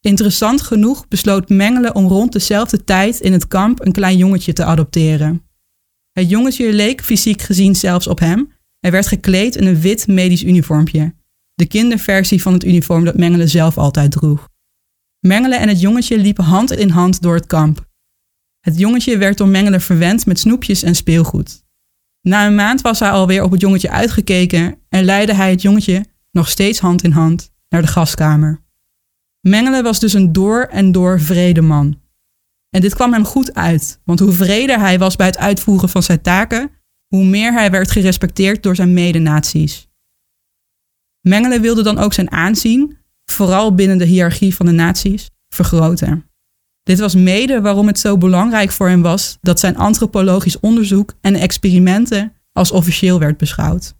[0.00, 4.64] Interessant genoeg besloot Mengele om rond dezelfde tijd in het kamp een klein jongetje te
[4.64, 5.42] adopteren.
[6.12, 8.52] Het jongetje leek fysiek gezien zelfs op hem.
[8.78, 11.14] Hij werd gekleed in een wit medisch uniformpje,
[11.54, 14.48] de kinderversie van het uniform dat Mengele zelf altijd droeg.
[15.18, 17.86] Mengele en het jongetje liepen hand in hand door het kamp.
[18.60, 21.64] Het jongetje werd door Mengele verwend met snoepjes en speelgoed.
[22.20, 26.04] Na een maand was hij alweer op het jongetje uitgekeken en leidde hij het jongetje,
[26.30, 28.60] nog steeds hand in hand, naar de gaskamer.
[29.40, 32.01] Mengele was dus een door en door vrede man.
[32.74, 36.02] En dit kwam hem goed uit, want hoe vreder hij was bij het uitvoeren van
[36.02, 36.70] zijn taken,
[37.06, 39.88] hoe meer hij werd gerespecteerd door zijn medenaties.
[41.20, 46.30] Mengele wilde dan ook zijn aanzien, vooral binnen de hiërarchie van de naties, vergroten.
[46.82, 51.34] Dit was mede waarom het zo belangrijk voor hem was dat zijn antropologisch onderzoek en
[51.34, 53.94] experimenten als officieel werd beschouwd.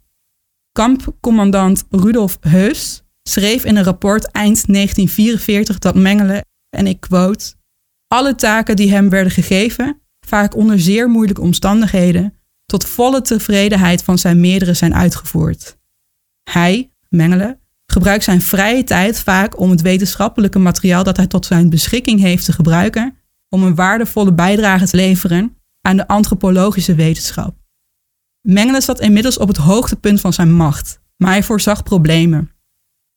[0.71, 7.53] Kampcommandant Rudolf Heus schreef in een rapport eind 1944 dat Mengele, en ik quote,
[8.13, 12.33] alle taken die hem werden gegeven, vaak onder zeer moeilijke omstandigheden,
[12.65, 15.77] tot volle tevredenheid van zijn meerdere zijn uitgevoerd.
[16.49, 21.69] Hij, Mengele, gebruikt zijn vrije tijd vaak om het wetenschappelijke materiaal dat hij tot zijn
[21.69, 23.17] beschikking heeft te gebruiken
[23.49, 27.55] om een waardevolle bijdrage te leveren aan de antropologische wetenschap.
[28.41, 32.51] Mengele zat inmiddels op het hoogtepunt van zijn macht, maar hij voorzag problemen.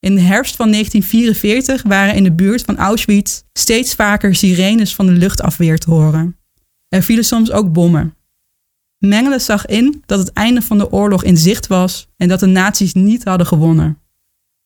[0.01, 5.07] In de herfst van 1944 waren in de buurt van Auschwitz steeds vaker sirenes van
[5.07, 6.37] de luchtafweer te horen.
[6.89, 8.15] Er vielen soms ook bommen.
[8.99, 12.47] Mengele zag in dat het einde van de oorlog in zicht was en dat de
[12.47, 13.99] nazi's niet hadden gewonnen.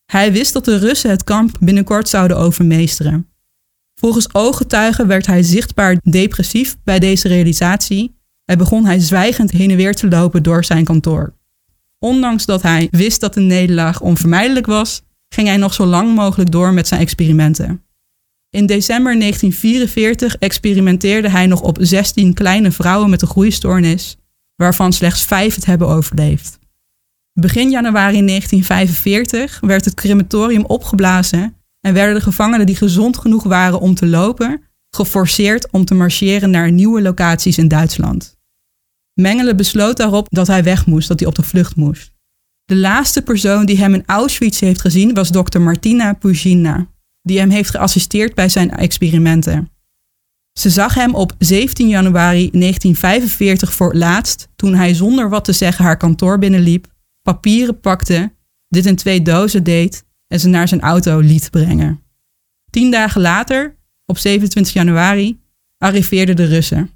[0.07, 3.29] Hij wist dat de Russen het kamp binnenkort zouden overmeesteren.
[3.95, 8.14] Volgens ooggetuigen werd hij zichtbaar depressief bij deze realisatie
[8.45, 11.35] en begon hij zwijgend heen en weer te lopen door zijn kantoor.
[11.99, 15.03] Ondanks dat hij wist dat de nederlaag onvermijdelijk was,
[15.35, 17.85] ging hij nog zo lang mogelijk door met zijn experimenten.
[18.51, 24.16] In december 1944 experimenteerde hij nog op 16 kleine vrouwen met een groeistoornis,
[24.57, 26.59] waarvan slechts vijf het hebben overleefd.
[27.33, 33.81] Begin januari 1945 werd het crematorium opgeblazen en werden de gevangenen die gezond genoeg waren
[33.81, 38.38] om te lopen, geforceerd om te marcheren naar nieuwe locaties in Duitsland.
[39.12, 42.12] Mengele besloot daarop dat hij weg moest, dat hij op de vlucht moest.
[42.70, 46.87] De laatste persoon die hem in Auschwitz heeft gezien was dokter Martina Pugina,
[47.22, 49.70] die hem heeft geassisteerd bij zijn experimenten.
[50.59, 55.52] Ze zag hem op 17 januari 1945 voor het laatst toen hij zonder wat te
[55.52, 56.87] zeggen haar kantoor binnenliep,
[57.22, 58.33] papieren pakte,
[58.68, 62.02] dit in twee dozen deed en ze naar zijn auto liet brengen.
[62.70, 65.40] Tien dagen later, op 27 januari,
[65.78, 66.90] arriveerden de Russen.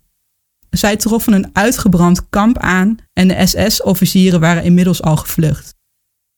[0.77, 5.75] Zij troffen een uitgebrand kamp aan en de SS-officieren waren inmiddels al gevlucht.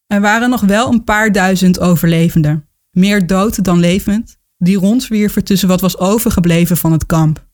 [0.06, 5.68] Er waren nog wel een paar duizend overlevenden, meer dood dan levend, die rondzwierven tussen
[5.68, 7.46] wat was overgebleven van het kamp.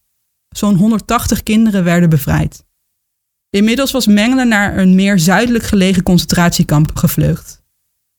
[0.48, 2.64] Zo'n 180 kinderen werden bevrijd.
[3.50, 7.62] Inmiddels was Mengele naar een meer zuidelijk gelegen concentratiekamp gevlucht.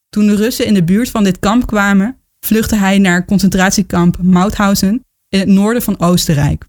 [0.09, 5.05] Toen de Russen in de buurt van dit kamp kwamen, vluchtte hij naar concentratiekamp Mauthausen
[5.29, 6.65] in het noorden van Oostenrijk.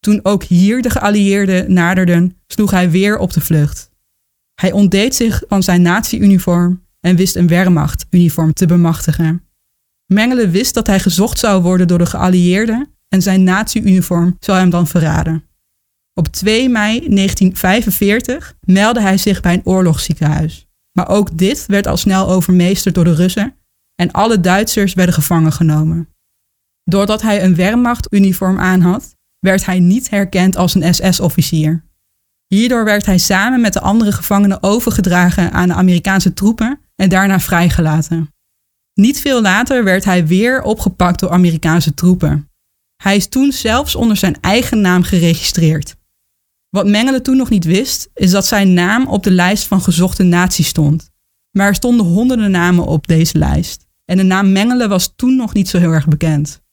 [0.00, 3.90] Toen ook hier de geallieerden naderden, sloeg hij weer op de vlucht.
[4.54, 9.42] Hij ontdeed zich van zijn nazi-uniform en wist een Wehrmacht-uniform te bemachtigen.
[10.12, 14.70] Mengele wist dat hij gezocht zou worden door de geallieerden en zijn nazi-uniform zou hem
[14.70, 15.44] dan verraden.
[16.14, 20.66] Op 2 mei 1945 meldde hij zich bij een oorlogsziekenhuis.
[20.92, 23.56] Maar ook dit werd al snel overmeesterd door de Russen
[23.94, 26.08] en alle Duitsers werden gevangen genomen.
[26.84, 29.15] Doordat hij een Wehrmacht-uniform aanhad,
[29.46, 31.84] werd hij niet herkend als een SS-officier.
[32.46, 37.40] Hierdoor werd hij samen met de andere gevangenen overgedragen aan de Amerikaanse troepen en daarna
[37.40, 38.34] vrijgelaten.
[38.94, 42.50] Niet veel later werd hij weer opgepakt door Amerikaanse troepen.
[43.02, 45.96] Hij is toen zelfs onder zijn eigen naam geregistreerd.
[46.68, 50.22] Wat Mengele toen nog niet wist, is dat zijn naam op de lijst van gezochte
[50.22, 51.10] naties stond.
[51.50, 53.86] Maar er stonden honderden namen op deze lijst.
[54.04, 56.64] En de naam Mengele was toen nog niet zo heel erg bekend.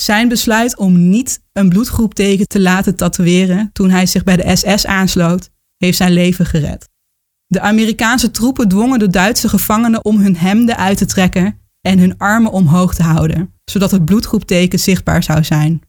[0.00, 4.86] Zijn besluit om niet een bloedgroepteken te laten tatoeëren toen hij zich bij de SS
[4.86, 6.88] aansloot, heeft zijn leven gered.
[7.46, 12.18] De Amerikaanse troepen dwongen de Duitse gevangenen om hun hemden uit te trekken en hun
[12.18, 15.80] armen omhoog te houden, zodat het bloedgroepteken zichtbaar zou zijn.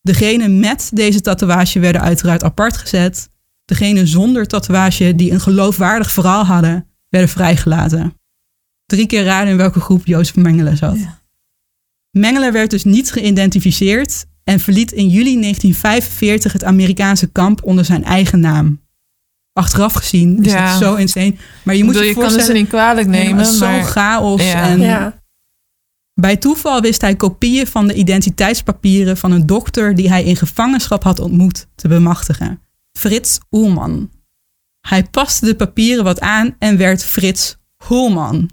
[0.00, 3.30] Degenen met deze tatoeage werden uiteraard apart gezet.
[3.64, 8.14] Degenen zonder tatoeage die een geloofwaardig verhaal hadden, werden vrijgelaten.
[8.86, 11.19] Drie keer raden in welke groep Jozef Mengele zat.
[12.10, 18.04] Mengele werd dus niet geïdentificeerd en verliet in juli 1945 het Amerikaanse kamp onder zijn
[18.04, 18.80] eigen naam.
[19.52, 20.68] Achteraf gezien is Ja.
[20.70, 21.34] het zo insane.
[21.62, 23.34] Maar je moet bedoel, je je kan het ze voorstellen, niet kwalijk nemen.
[23.34, 24.42] maar het is maar, zo chaos.
[24.42, 24.62] Ja.
[24.68, 25.18] En Ja.
[26.14, 31.02] Bij toeval wist hij kopieën van de identiteitspapieren van een dokter die hij in gevangenschap
[31.02, 32.60] had ontmoet te bemachtigen.
[32.98, 34.10] Frits Oelman.
[34.88, 38.50] Hij paste de papieren wat aan en werd Frits Hoelman.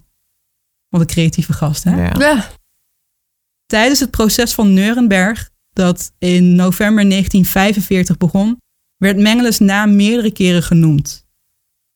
[0.89, 2.03] Wat een creatieve gast, hè?
[2.03, 2.49] Ja.
[3.67, 8.57] Tijdens het proces van Nuremberg, dat in november 1945 begon,
[8.97, 11.25] werd Mengeles naam meerdere keren genoemd.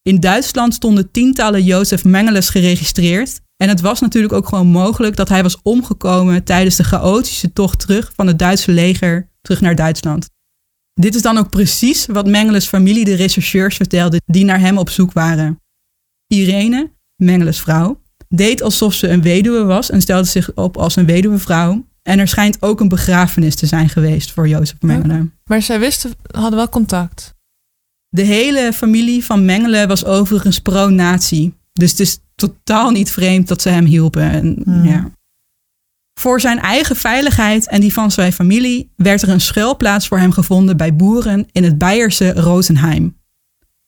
[0.01, 3.39] In Duitsland stonden tientallen Jozef Mengeles geregistreerd.
[3.55, 7.79] En het was natuurlijk ook gewoon mogelijk dat hij was omgekomen tijdens de chaotische tocht
[7.79, 10.29] terug van het Duitse leger terug naar Duitsland.
[10.93, 14.89] Dit is dan ook precies wat Mengeles familie de rechercheurs vertelde die naar hem op
[14.89, 15.59] zoek waren.
[16.27, 18.00] Irene, Mengeles vrouw,
[18.31, 21.85] deed alsof ze een weduwe was en stelde zich op als een weduwevrouw.
[22.01, 25.29] En er schijnt ook een begrafenis te zijn geweest voor Jozef Mengele.
[25.45, 27.35] Maar zij wisten, hadden wel contact.
[28.09, 31.53] De hele familie van Mengele was overigens pro-nazi.
[31.73, 34.21] Dus het is totaal niet vreemd dat ze hem hielpen.
[34.21, 34.85] En, Hmm.
[34.85, 35.11] ja.
[36.19, 40.31] Voor zijn eigen veiligheid en die van zijn familie werd er een schuilplaats voor hem
[40.31, 43.17] gevonden bij boeren in het Beierse Rosenheim.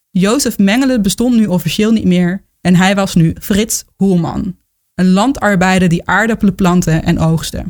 [0.10, 4.58] Jozef Mengele bestond nu officieel niet meer en hij was nu Frits Hoelman,
[4.95, 7.63] een landarbeider die aardappelen plantte en oogste.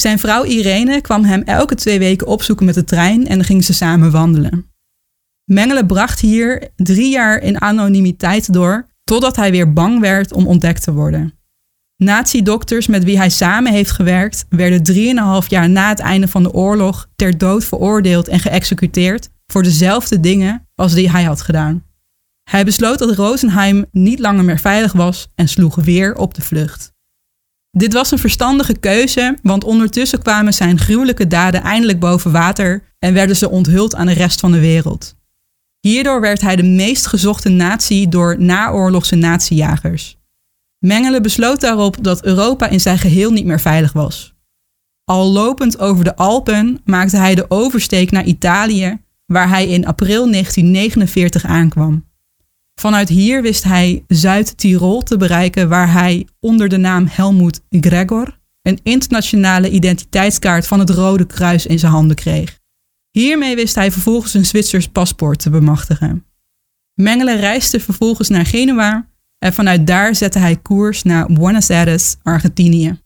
[0.00, 3.72] Zijn vrouw Irene kwam hem elke twee weken opzoeken met de trein en gingen ze
[3.72, 4.72] samen wandelen.
[5.44, 10.82] Mengele bracht hier drie jaar in anonimiteit door, totdat hij weer bang werd om ontdekt
[10.82, 11.32] te worden.
[11.96, 16.52] Nazi-dokters met wie hij samen heeft gewerkt, werden drieënhalf jaar na het einde van de
[16.52, 21.87] oorlog ter dood veroordeeld en geëxecuteerd voor dezelfde dingen als die hij had gedaan.
[22.48, 26.92] Hij besloot dat Rosenheim niet langer meer veilig was en sloeg weer op de vlucht.
[27.70, 33.14] Dit was een verstandige keuze, want ondertussen kwamen zijn gruwelijke daden eindelijk boven water en
[33.14, 35.16] werden ze onthuld aan de rest van de wereld.
[35.80, 40.16] Hierdoor werd hij de meest gezochte nazi door naoorlogse nazi-jagers.
[40.78, 44.34] Mengele besloot daarop dat Europa in zijn geheel niet meer veilig was.
[45.04, 50.30] Al lopend over de Alpen maakte hij de oversteek naar Italië, waar hij in april
[50.30, 52.07] 1949 aankwam.
[52.78, 58.80] Vanuit hier wist hij Zuid-Tirol te bereiken, waar hij onder de naam Helmut Gregor een
[58.82, 62.58] internationale identiteitskaart van het Rode Kruis in zijn handen kreeg.
[63.10, 66.26] Hiermee wist hij vervolgens een Zwitsers paspoort te bemachtigen.
[66.94, 73.00] Mengele reisde vervolgens naar Genua en vanuit daar zette hij koers naar Buenos Aires, Argentinië.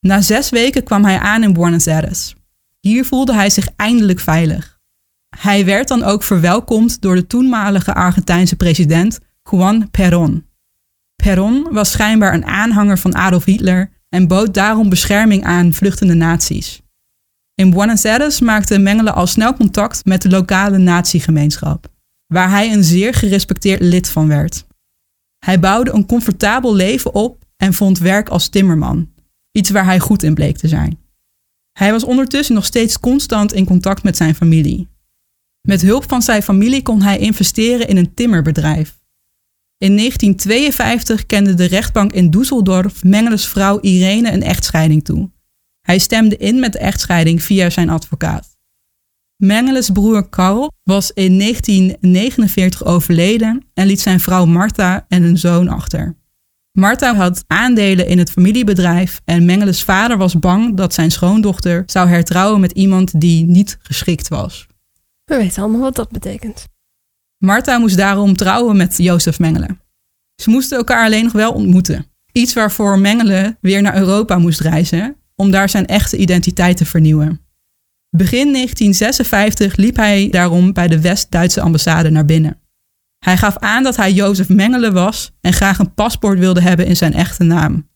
[0.00, 2.34] Na zes weken kwam hij aan in Buenos Aires.
[2.80, 4.75] Hier voelde hij zich eindelijk veilig.
[5.28, 9.18] Hij werd dan ook verwelkomd door de toenmalige Argentijnse president
[9.50, 10.44] Juan Perón.
[11.22, 16.82] Perón was schijnbaar een aanhanger van Adolf Hitler en bood daarom bescherming aan vluchtende nazi's.
[17.54, 21.88] In Buenos Aires maakte Mengele al snel contact met de lokale nazi-gemeenschap,
[22.26, 24.66] waar hij een zeer gerespecteerd lid van werd.
[25.38, 29.12] Hij bouwde een comfortabel leven op en vond werk als timmerman,
[29.52, 30.98] iets waar hij goed in bleek te zijn.
[31.72, 34.88] Hij was ondertussen nog steeds constant in contact met zijn familie.
[35.66, 38.98] Met hulp van zijn familie kon hij investeren in een timmerbedrijf.
[39.78, 45.30] In 1952 kende de rechtbank in Düsseldorf Mengeles vrouw Irene een echtscheiding toe.
[45.80, 48.56] Hij stemde in met de echtscheiding via zijn advocaat.
[49.36, 55.68] Mengeles broer Karl was in 1949 overleden en liet zijn vrouw Martha en een zoon
[55.68, 56.16] achter.
[56.72, 62.08] Martha had aandelen in het familiebedrijf en Mengeles vader was bang dat zijn schoondochter zou
[62.08, 64.66] hertrouwen met iemand die niet geschikt was.
[65.26, 66.66] We weten allemaal wat dat betekent.
[67.38, 69.78] Martha moest daarom trouwen met Jozef Mengele.
[70.42, 72.06] Ze moesten elkaar alleen nog wel ontmoeten.
[72.32, 77.40] Iets waarvoor Mengele weer naar Europa moest reizen om daar zijn echte identiteit te vernieuwen.
[78.10, 82.60] Begin 1956 liep hij daarom bij de West-Duitse ambassade naar binnen.
[83.18, 86.96] Hij gaf aan dat hij Jozef Mengele was en graag een paspoort wilde hebben in
[86.96, 87.88] zijn echte naam.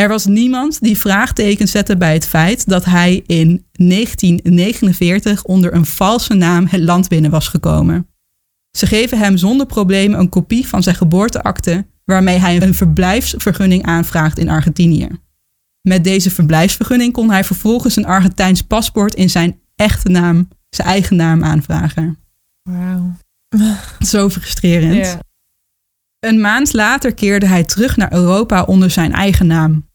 [0.00, 5.86] Er was niemand die vraagtekens zette bij het feit dat hij in 1949 onder een
[5.86, 8.08] valse naam het land binnen was gekomen.
[8.76, 14.38] Ze geven hem zonder problemen een kopie van zijn geboorteakte waarmee hij een verblijfsvergunning aanvraagt
[14.38, 15.08] in Argentinië.
[15.80, 21.16] Met deze verblijfsvergunning kon hij vervolgens een Argentijns paspoort in zijn echte naam, zijn eigen
[21.16, 22.18] naam aanvragen.
[22.62, 23.16] Wauw.
[23.98, 25.18] Zo frustrerend.
[26.24, 29.88] Een maand later keerde hij terug naar Europa onder zijn eigen naam.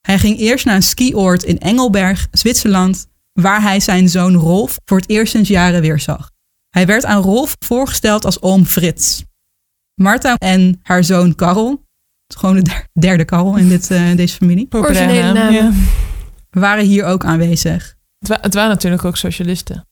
[0.00, 4.96] Hij ging eerst naar een skioord in Engelberg, Zwitserland, waar hij zijn zoon Rolf voor
[4.98, 6.30] het eerst sinds jaren weer zag.
[6.68, 9.24] Hij werd aan Rolf voorgesteld als oom Frits.
[9.94, 11.82] Martha en haar zoon Karel,
[12.34, 15.52] gewoon de der- derde Karel in dit, eh, deze familie, Originele naam, namen.
[15.54, 15.72] ja.
[16.50, 17.96] waren hier ook aanwezig.
[18.18, 19.86] Het, wa- het waren natuurlijk ook socialisten.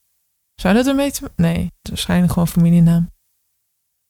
[0.61, 1.31] Zou dat ermee te...
[1.37, 3.11] Nee, het is waarschijnlijk gewoon familienaam.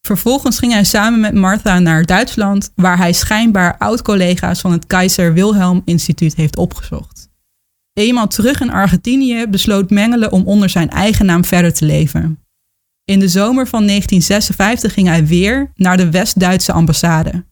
[0.07, 5.33] Vervolgens ging hij samen met Martha naar Duitsland, waar hij schijnbaar oud-collega's van het Keizer
[5.33, 7.29] Wilhelm Instituut heeft opgezocht.
[7.93, 12.41] Eenmaal terug in Argentinië besloot Mengele om onder zijn eigen naam verder te leven.
[13.05, 17.45] In de zomer van 1956 ging hij weer naar de West-Duitse ambassade.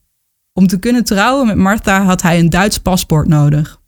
[0.53, 3.81] Om te kunnen trouwen met Martha had hij een Duits paspoort nodig.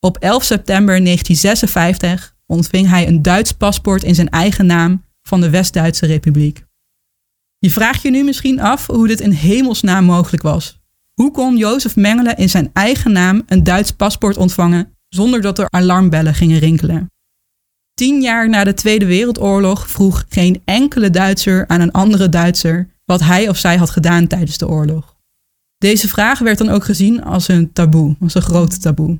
[0.00, 5.50] Op 11 september 1956 ontving hij een Duits paspoort in zijn eigen naam van de
[5.50, 6.65] West-Duitse Republiek.
[7.58, 10.80] Je vraagt je nu misschien af hoe dit in hemelsnaam mogelijk was.
[11.14, 15.70] Hoe kon Jozef Mengele in zijn eigen naam een Duits paspoort ontvangen zonder dat er
[15.70, 17.10] alarmbellen gingen rinkelen?
[17.94, 23.20] Tien jaar na de Tweede Wereldoorlog vroeg geen enkele Duitser aan een andere Duitser wat
[23.20, 25.16] hij of zij had gedaan tijdens de oorlog.
[25.78, 29.18] Deze vraag werd dan ook gezien als een taboe, als een groot taboe.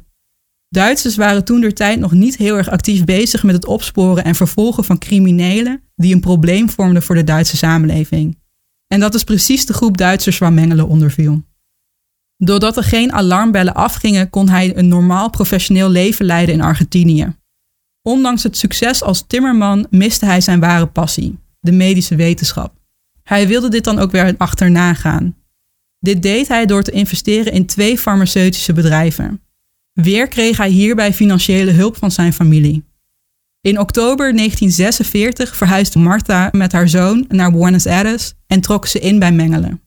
[0.68, 4.34] Duitsers waren toen der tijd nog niet heel erg actief bezig met het opsporen en
[4.34, 8.38] vervolgen van criminelen die een probleem vormden voor de Duitse samenleving.
[8.86, 11.42] En dat is precies de groep Duitsers waar Mengele onder viel.
[12.36, 17.36] Doordat er geen alarmbellen afgingen, kon hij een normaal professioneel leven leiden in Argentinië.
[18.02, 22.74] Ondanks het succes als timmerman miste hij zijn ware passie, de medische wetenschap.
[23.22, 25.36] Hij wilde dit dan ook weer achterna gaan.
[25.98, 29.40] Dit deed hij door te investeren in twee farmaceutische bedrijven.
[30.02, 32.84] Weer kreeg hij hierbij financiële hulp van zijn familie.
[33.60, 39.18] In oktober 1946 verhuisde Martha met haar zoon naar Buenos Aires en trok ze in
[39.18, 39.78] bij Mengele.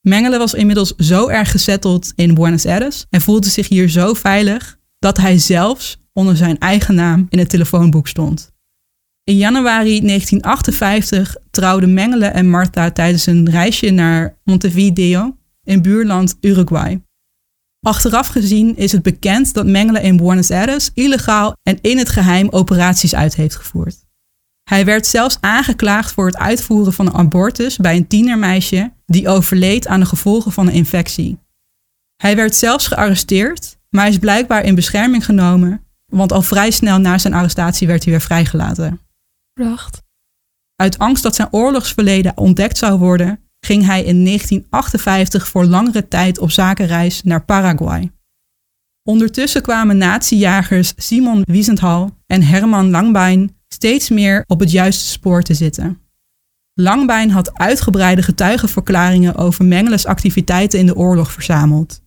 [0.00, 4.78] Mengele was inmiddels zo erg gezetteld in Buenos Aires en voelde zich hier zo veilig
[4.98, 8.52] dat hij zelfs onder zijn eigen naam in het telefoonboek stond.
[9.24, 17.00] In januari 1958 trouwden Mengele en Martha tijdens een reisje naar Montevideo in buurland Uruguay.
[17.80, 22.48] Achteraf gezien is het bekend dat Mengele in Buenos Aires illegaal en in het geheim
[22.50, 24.06] operaties uit heeft gevoerd.
[24.68, 29.86] Hij werd zelfs aangeklaagd voor het uitvoeren van een abortus bij een tienermeisje die overleed
[29.86, 31.38] aan de gevolgen van een infectie.
[32.16, 36.98] Hij werd zelfs gearresteerd, maar hij is blijkbaar in bescherming genomen, want al vrij snel
[36.98, 39.00] na zijn arrestatie werd hij weer vrijgelaten.
[40.76, 46.38] Uit angst dat zijn oorlogsverleden ontdekt zou worden, ging hij in 1958 voor langere tijd
[46.38, 48.10] op zakenreis naar Paraguay.
[49.02, 55.54] Ondertussen kwamen nazi-jagers Simon Wiesenthal en Herman Langbein steeds meer op het juiste spoor te
[55.54, 55.98] zitten.
[56.74, 62.00] Langbein had uitgebreide getuigenverklaringen over Mengeles activiteiten in de oorlog verzameld.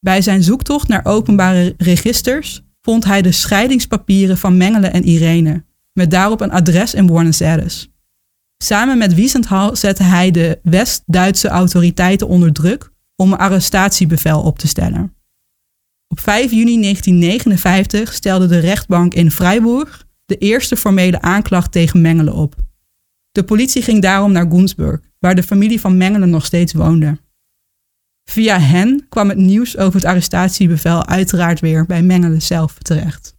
[0.00, 6.10] Bij zijn zoektocht naar openbare registers vond hij de scheidingspapieren van Mengele en Irene, met
[6.10, 7.88] daarop een adres in Buenos Aires.
[8.64, 14.66] Samen met Wiesenthal zette hij de West-Duitse autoriteiten onder druk om een arrestatiebevel op te
[14.66, 15.14] stellen.
[16.08, 22.32] Op 5 juni 1959 stelde de rechtbank in Freiburg de eerste formele aanklacht tegen Mengele
[22.32, 22.54] op.
[23.32, 27.18] De politie ging daarom naar Gunzburg, waar de familie van Mengele nog steeds woonde.
[28.30, 33.36] Via hen kwam het nieuws over het arrestatiebevel uiteraard weer bij Mengele zelf terecht.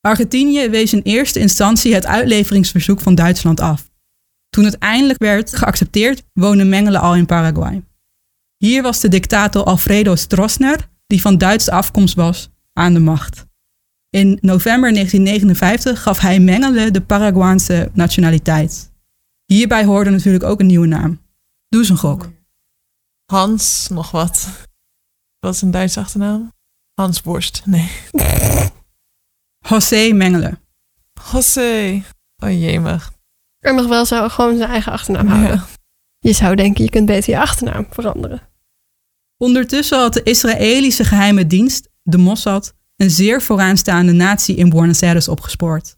[0.00, 3.89] Argentinië wees in eerste instantie het uitleveringsverzoek van Duitsland af.
[4.50, 7.84] Toen het eindelijk werd geaccepteerd, woonde Mengele al in Paraguay.
[8.56, 13.46] Hier was de dictator Alfredo Stroessner, die van Duitse afkomst was, aan de macht.
[14.10, 18.92] In november 1959 gaf hij Mengele de Paraguaanse nationaliteit.
[19.44, 21.20] Hierbij hoorde natuurlijk ook een nieuwe naam.
[21.68, 22.28] Doe eens een gok.
[23.24, 24.48] Hans, nog wat.
[25.38, 26.52] Wat is een Duitse achternaam?
[26.94, 27.62] Hans Borst.
[27.64, 27.90] Nee.
[29.68, 30.58] José Mengele.
[31.32, 32.02] José.
[32.36, 33.12] Oh jemig.
[33.60, 35.50] Er mag wel zo gewoon zijn eigen achternaam houden.
[35.50, 35.66] Ja.
[36.18, 38.40] Je zou denken, je kunt beter je achternaam veranderen.
[39.36, 45.28] Ondertussen had de Israëlische geheime dienst, de Mossad, een zeer vooraanstaande natie in Buenos Aires
[45.28, 45.96] opgespoord.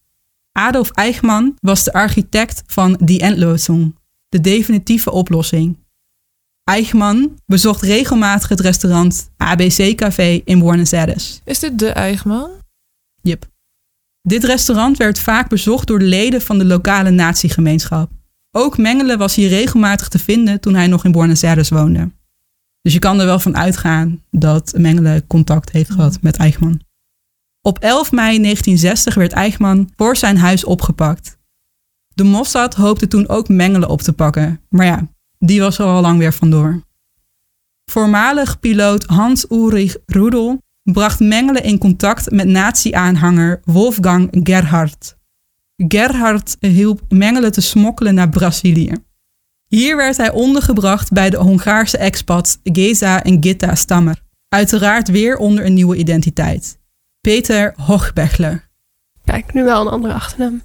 [0.52, 3.98] Adolf Eichmann was de architect van Die Endlosung,
[4.28, 5.76] de definitieve oplossing.
[6.64, 11.40] Eichmann bezocht regelmatig het restaurant ABC Café in Buenos Aires.
[11.44, 12.50] Is dit de Eigenman?
[13.22, 13.51] Yep.
[14.22, 18.10] Dit restaurant werd vaak bezocht door de leden van de lokale natiegemeenschap.
[18.50, 22.10] Ook Mengele was hier regelmatig te vinden toen hij nog in Buenos Aires woonde.
[22.82, 26.80] Dus je kan er wel van uitgaan dat Mengele contact heeft gehad met Eichmann.
[27.60, 31.38] Op 11 mei 1960 werd Eichmann voor zijn huis opgepakt.
[32.14, 35.08] De Mossad hoopte toen ook Mengele op te pakken, maar ja,
[35.38, 36.82] die was er al lang weer vandoor.
[37.84, 45.16] Voormalig piloot Hans-Ulrich Rudel bracht Mengele in contact met nazi-aanhanger Wolfgang Gerhardt.
[45.76, 48.93] Gerhardt hielp Mengele te smokkelen naar Brazilië.
[49.68, 54.22] Hier werd hij ondergebracht bij de Hongaarse expats Geza en Gitta Stammer.
[54.49, 56.78] Uiteraard weer onder een nieuwe identiteit.
[57.20, 58.68] Peter Hochbechler.
[59.24, 60.62] Kijk, nu wel een andere achternaam.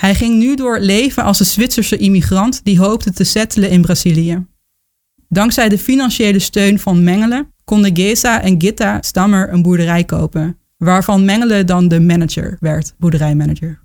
[0.00, 4.46] Hij ging nu door leven als een Zwitserse immigrant die hoopte te settelen in Brazilië.
[5.28, 11.24] Dankzij de financiële steun van Mengele konden Geza en Gitta Stammer een boerderij kopen, waarvan
[11.24, 13.80] Mengele dan de manager werd, boerderijmanager.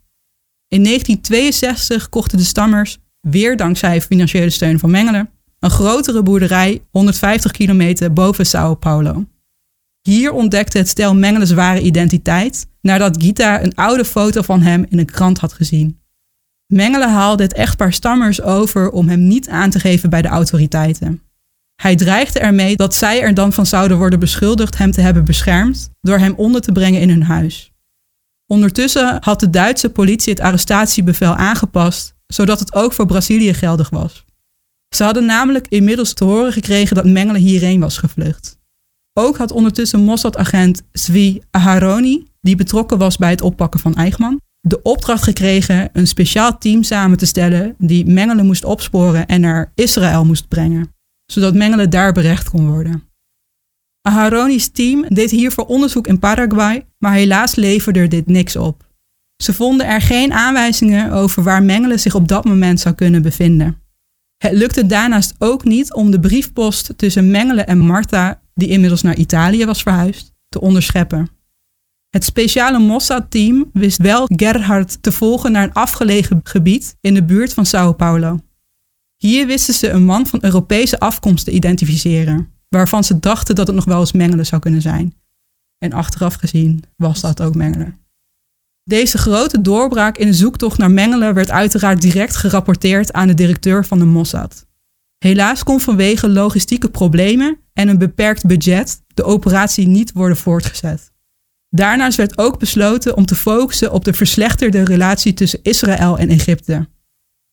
[0.67, 7.51] In 1962 kochten de Stammers, weer dankzij financiële steun van Mengele, een grotere boerderij 150
[7.51, 9.25] kilometer boven Sao Paulo.
[10.01, 14.99] Hier ontdekte het stel Mengele's ware identiteit nadat Gita een oude foto van hem in
[14.99, 15.99] een krant had gezien.
[16.73, 21.21] Mengele haalde het echtpaar Stammers over om hem niet aan te geven bij de autoriteiten.
[21.81, 25.89] Hij dreigde ermee dat zij er dan van zouden worden beschuldigd hem te hebben beschermd
[26.01, 27.71] door hem onder te brengen in hun huis.
[28.45, 34.25] Ondertussen had de Duitse politie het arrestatiebevel aangepast, zodat het ook voor Brazilië geldig was.
[34.95, 38.57] Ze hadden namelijk inmiddels te horen gekregen dat Mengele hierheen was gevlucht.
[39.13, 44.81] Ook had ondertussen Mossad-agent Zvi Aharoni, die betrokken was bij het oppakken van Eichmann, de
[44.81, 50.25] opdracht gekregen een speciaal team samen te stellen die Mengele moest opsporen en naar Israël
[50.25, 50.95] moest brengen,
[51.31, 53.03] zodat Mengele daar berecht kon worden.
[54.01, 58.85] Aharoni's team deed hiervoor onderzoek in Paraguay, maar helaas leverde dit niks op.
[59.43, 63.81] Ze vonden er geen aanwijzingen over waar Mengele zich op dat moment zou kunnen bevinden.
[64.37, 69.15] Het lukte daarnaast ook niet om de briefpost tussen Mengele en Marta, die inmiddels naar
[69.15, 71.29] Italië was verhuisd, te onderscheppen.
[72.09, 77.53] Het speciale Mossad-team wist wel Gerhard te volgen naar een afgelegen gebied in de buurt
[77.53, 78.39] van Sao Paulo.
[79.17, 83.75] Hier wisten ze een man van Europese afkomst te identificeren, waarvan ze dachten dat het
[83.75, 85.15] nog wel eens Mengele zou kunnen zijn.
[85.77, 87.93] En achteraf gezien was dat ook Mengele.
[88.83, 93.85] Deze grote doorbraak in de zoektocht naar Mengele werd uiteraard direct gerapporteerd aan de directeur
[93.85, 94.65] van de Mossad.
[95.17, 101.11] Helaas kon vanwege logistieke problemen en een beperkt budget de operatie niet worden voortgezet.
[101.69, 106.87] Daarnaast werd ook besloten om te focussen op de verslechterde relatie tussen Israël en Egypte.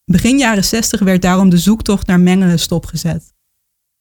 [0.05, 3.33] Begin jaren 60 werd daarom de zoektocht naar Mengele stopgezet.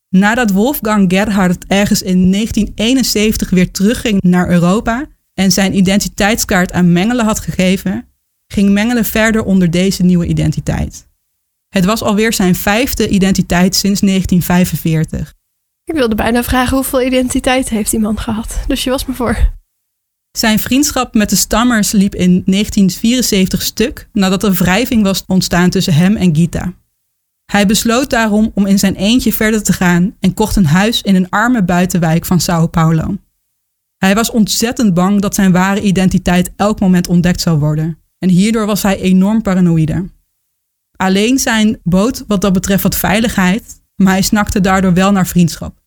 [0.10, 7.24] Nadat Wolfgang Gerhard ergens in 1971 weer terugging naar Europa en zijn identiteitskaart aan Mengele
[7.24, 8.08] had gegeven,
[8.48, 11.08] ging Mengele verder onder deze nieuwe identiteit.
[11.70, 15.34] Het was alweer zijn vijfde identiteit sinds 1945.
[15.84, 18.60] Ik wilde bijna vragen hoeveel identiteit heeft die man gehad.
[18.68, 19.54] Dus je was me voor.
[20.38, 25.94] Zijn vriendschap met de Stammers liep in 1974 stuk nadat er wrijving was ontstaan tussen
[25.94, 26.74] hem en Gita.
[27.52, 31.16] Hij besloot daarom om in zijn eentje verder te gaan en kocht een huis in
[31.16, 33.18] een arme buitenwijk van Sao Paulo.
[33.98, 38.66] Hij was ontzettend bang dat zijn ware identiteit elk moment ontdekt zou worden en hierdoor
[38.66, 40.10] was hij enorm paranoïde.
[40.96, 45.83] Alleen zijn bood wat dat betreft wat veiligheid, maar hij snakte daardoor wel naar vriendschap.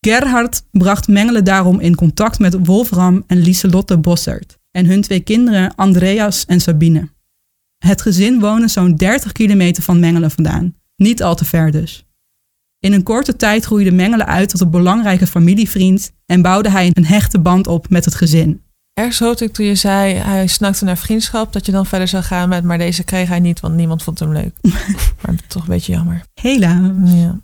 [0.00, 5.74] Gerhard bracht Mengele daarom in contact met Wolfram en Lieselotte Bossert en hun twee kinderen
[5.74, 7.08] Andreas en Sabine.
[7.78, 12.06] Het gezin woonde zo'n 30 kilometer van Mengele vandaan, niet al te ver dus.
[12.78, 17.06] In een korte tijd groeide Mengele uit tot een belangrijke familievriend en bouwde hij een
[17.06, 18.62] hechte band op met het gezin.
[18.92, 22.22] Ergens hoopte ik toen je zei, hij snakte naar vriendschap, dat je dan verder zou
[22.22, 24.54] gaan met, maar deze kreeg hij niet, want niemand vond hem leuk.
[25.22, 26.22] maar toch een beetje jammer.
[26.34, 26.94] Hela.
[27.04, 27.40] Ja.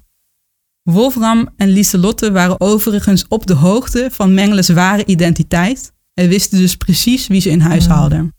[0.90, 6.76] Wolfram en Lieselotte waren overigens op de hoogte van Mengeles ware identiteit, en wisten dus
[6.76, 7.94] precies wie ze in huis Hmm.
[7.94, 8.34] hadden.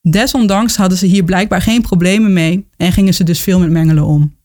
[0.00, 4.02] Desondanks hadden ze hier blijkbaar geen problemen mee en gingen ze dus veel met Mengele
[4.02, 4.36] om.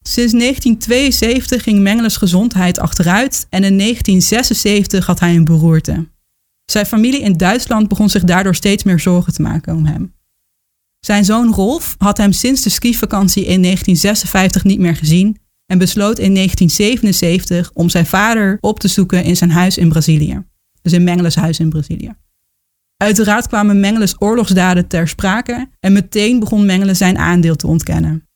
[0.00, 6.08] Sinds 1972 ging Mengeles gezondheid achteruit en in 1976 had hij een beroerte.
[6.64, 10.14] Zijn familie in Duitsland begon zich daardoor steeds meer zorgen te maken om hem.
[11.00, 15.36] Zijn zoon Rolf had hem sinds de skivakantie in 1956 niet meer gezien
[15.72, 20.44] en besloot in 1977 om zijn vader op te zoeken in zijn huis in Brazilië.
[20.82, 22.14] Dus in Mengeles huis in Brazilië.
[22.96, 28.28] Uiteraard kwamen Mengeles oorlogsdaden ter sprake en meteen begon Mengele zijn aandeel te ontkennen.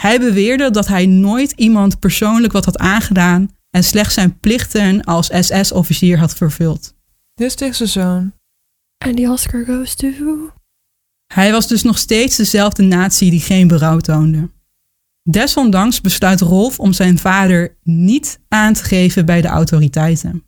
[0.00, 5.30] Hij beweerde dat hij nooit iemand persoonlijk wat had aangedaan en slechts zijn plichten als
[5.40, 6.94] SS-officier had vervuld.
[7.34, 8.32] Dus tegen zijn zoon.
[9.04, 10.52] En die Oscar goes to...
[11.34, 14.50] Hij was dus nog steeds dezelfde natie die geen berouw toonde.
[15.30, 20.44] Desondanks besluit Rolf om zijn vader niet aan te geven bij de autoriteiten.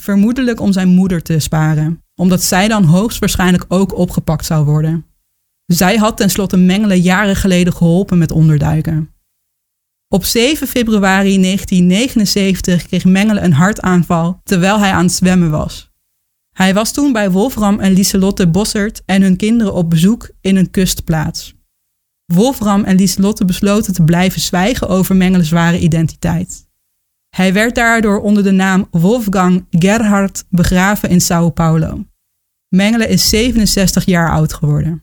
[0.00, 5.06] Vermoedelijk om zijn moeder te sparen, omdat zij dan hoogstwaarschijnlijk ook opgepakt zou worden.
[5.66, 9.14] Zij had tenslotte Mengele jaren geleden geholpen met onderduiken.
[10.08, 15.92] Op 7 februari 1979 kreeg Mengele een hartaanval terwijl hij aan het zwemmen was.
[16.56, 20.70] Hij was toen bij Wolfram en Lieselotte Bossert en hun kinderen op bezoek in een
[20.70, 21.53] kustplaats.
[22.34, 26.66] Wolfram en Lieselotte besloten te blijven zwijgen over Mengeles ware identiteit.
[27.28, 32.04] Hij werd daardoor onder de naam Wolfgang Gerhard begraven in Sao Paulo.
[32.68, 35.02] Mengele is 67 jaar oud geworden.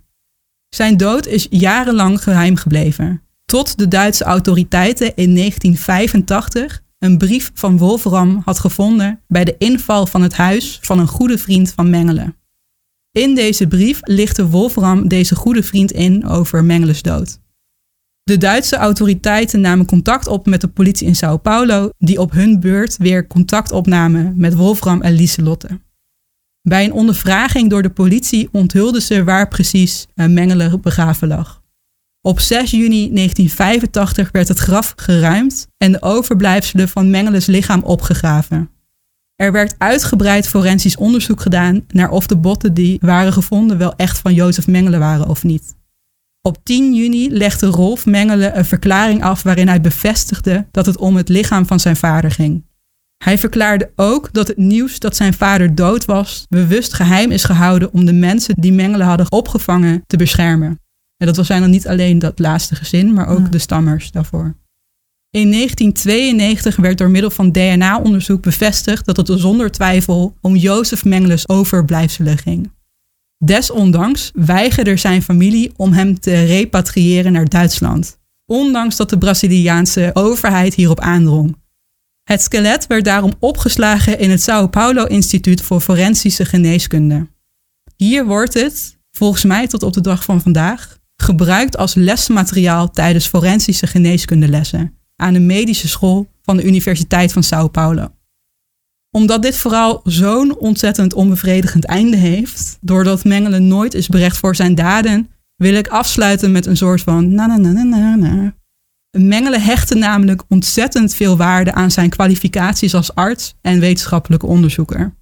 [0.70, 7.78] Zijn dood is jarenlang geheim gebleven, tot de Duitse autoriteiten in 1985 een brief van
[7.78, 12.34] Wolfram had gevonden bij de inval van het huis van een goede vriend van Mengele.
[13.12, 17.40] In deze brief lichtte Wolfram deze goede vriend in over Mengeles dood.
[18.24, 22.60] De Duitse autoriteiten namen contact op met de politie in Sao Paulo, die op hun
[22.60, 25.80] beurt weer contact opnamen met Wolfram en Lieselotte.
[26.62, 31.62] Bij een ondervraging door de politie onthulden ze waar precies eh, Mengele begraven lag.
[32.22, 38.70] Op 6 juni 1985 werd het graf geruimd en de overblijfselen van Mengeles lichaam opgegraven.
[39.42, 44.18] Er werd uitgebreid forensisch onderzoek gedaan naar of de botten die waren gevonden wel echt
[44.18, 45.76] van Jozef Mengele waren of niet.
[46.42, 51.16] Op 10 juni legde Rolf Mengele een verklaring af waarin hij bevestigde dat het om
[51.16, 52.66] het lichaam van zijn vader ging.
[53.24, 57.94] Hij verklaarde ook dat het nieuws dat zijn vader dood was bewust geheim is gehouden
[57.94, 60.80] om de mensen die Mengele hadden opgevangen te beschermen.
[61.18, 64.56] En dat zijn dan niet alleen dat laatste gezin, maar ook de stammers daarvoor.
[65.32, 71.04] In 1992 werd door middel van DNA-onderzoek bevestigd dat het er zonder twijfel om Jozef
[71.06, 72.72] Mengeles overblijfselen ging.
[73.38, 80.74] Desondanks weigerde zijn familie om hem te repatriëren naar Duitsland, ondanks dat de Braziliaanse overheid
[80.74, 81.56] hierop aandrong.
[82.24, 87.28] Het skelet werd daarom opgeslagen in het Sao Paulo Instituut voor Forensische Geneeskunde.
[87.96, 93.28] Hier wordt het, volgens mij tot op de dag van vandaag, gebruikt als lesmateriaal tijdens
[93.28, 98.08] forensische geneeskundelessen aan de medische school van de Universiteit van Sao Paulo.
[99.12, 104.76] Omdat dit vooral zo'n ontzettend onbevredigend einde heeft, doordat Mengele nooit is berecht voor zijn
[104.76, 108.56] daden, wil ik afsluiten met een soort van na na na na na na.
[109.18, 115.14] Mengele hechtte namelijk ontzettend veel waarde aan zijn kwalificaties als arts en wetenschappelijke onderzoeker.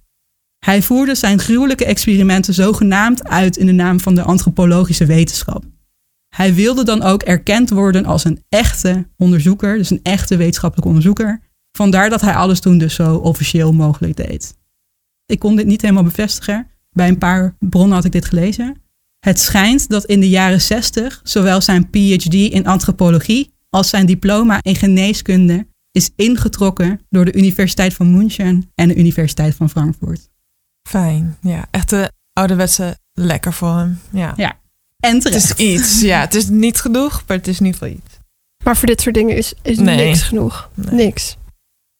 [0.58, 5.64] Hij voerde zijn gruwelijke experimenten zogenaamd uit in de naam van de antropologische wetenschap.
[6.36, 11.40] Hij wilde dan ook erkend worden als een echte onderzoeker, dus een echte wetenschappelijke onderzoeker.
[11.72, 14.58] Vandaar dat hij alles toen dus zo officieel mogelijk deed.
[15.26, 16.66] Ik kon dit niet helemaal bevestigen.
[16.90, 18.82] Bij een paar bronnen had ik dit gelezen.
[19.18, 24.58] Het schijnt dat in de jaren 60 zowel zijn PhD in antropologie als zijn diploma
[24.62, 30.30] in geneeskunde is ingetrokken door de Universiteit van München en de Universiteit van Frankfurt.
[30.88, 31.36] Fijn.
[31.40, 33.98] Ja, echt de ouderwetse lekker voor hem.
[34.12, 34.59] Ja.
[35.00, 36.00] En Het is iets.
[36.00, 38.18] Ja, het is niet genoeg, maar het is in ieder geval iets.
[38.64, 40.06] Maar voor dit soort dingen is, is Nee.
[40.06, 40.70] niks genoeg.
[40.74, 40.94] Nee.
[41.06, 41.36] Niks.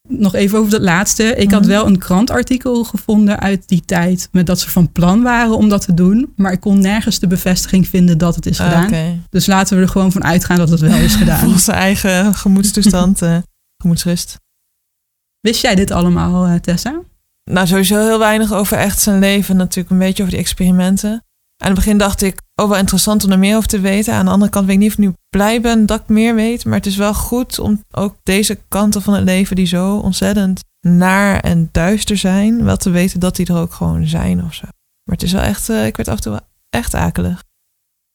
[0.09, 1.35] Nog even over dat laatste.
[1.37, 1.71] Ik had Mhm.
[1.71, 5.85] wel een krantartikel gevonden uit die tijd met dat ze van plan waren om dat
[5.85, 6.33] te doen.
[6.37, 8.85] Maar ik kon nergens de bevestiging vinden dat het is gedaan.
[8.87, 9.19] Oké.
[9.31, 11.39] Dus laten we er gewoon van uitgaan dat het wel is gedaan.
[11.39, 13.37] Volgens zijn eigen gemoedstoestand, eh,
[13.83, 14.39] gemoedsrust.
[15.41, 17.01] Wist jij dit allemaal, eh, Tessa?
[17.51, 19.57] Nou, sowieso heel weinig over echt zijn leven.
[19.57, 21.25] Natuurlijk een beetje over die experimenten.
[21.61, 24.15] Aan het begin dacht ik, oh wel interessant om er meer over te weten.
[24.15, 26.35] Aan de andere kant weet ik niet of ik nu blij ben dat ik meer
[26.35, 26.65] weet.
[26.65, 30.61] Maar het is wel goed om ook deze kanten van het leven die zo ontzettend
[30.81, 34.65] naar en duister zijn, wel te weten dat die er ook gewoon zijn of zo.
[35.05, 37.39] Maar het is wel echt, eh, ik werd af en toe echt akelig.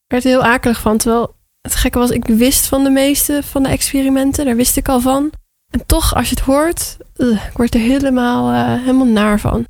[0.04, 0.98] Ik werd er heel akelig van.
[0.98, 4.46] Terwijl het gekke was, ik wist van de meeste van de experimenten.
[4.46, 5.32] Daar wist ik al van.
[5.74, 9.66] En toch, als je het hoort, ugh, ik word er helemaal, eh, helemaal naar van.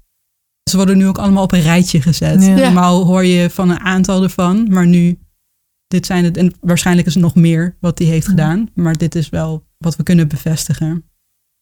[0.69, 2.45] Ze worden nu ook allemaal op een rijtje gezet.
[2.45, 2.55] Ja.
[2.55, 5.19] Normaal hoor je van een aantal ervan, maar nu,
[5.87, 8.29] dit zijn het, en waarschijnlijk is het nog meer wat hij heeft Ja.
[8.29, 11.09] gedaan, maar dit is wel wat we kunnen bevestigen.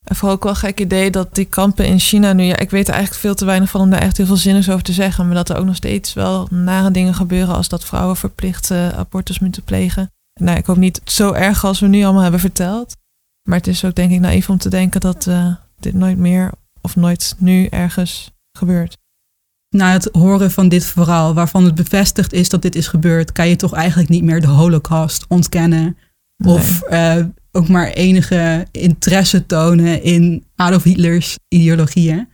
[0.04, 2.44] En vooral ook wel een gek idee dat die kampen in China nu...
[2.44, 4.70] Ja, ik weet er eigenlijk veel te weinig van om daar echt heel veel zinnigs
[4.70, 5.26] over te zeggen.
[5.26, 7.56] Maar dat er ook nog steeds wel nare dingen gebeuren...
[7.56, 10.12] als dat vrouwen verplicht abortus moeten plegen.
[10.40, 12.96] Nou, ik hoop niet zo erg als we nu allemaal hebben verteld.
[13.50, 16.52] Maar het is ook denk ik naïef om te denken dat eh, dit nooit meer...
[16.82, 18.98] of nooit nu ergens gebeurt.
[19.70, 23.50] Na het horen van dit verhaal, waarvan het bevestigd is dat dit is gebeurd, kan
[23.50, 25.98] je toch eigenlijk niet meer de holocaust ontkennen.
[26.46, 32.28] Of eh, ook maar enige interesse tonen in Adolf Hitlers ideologieën.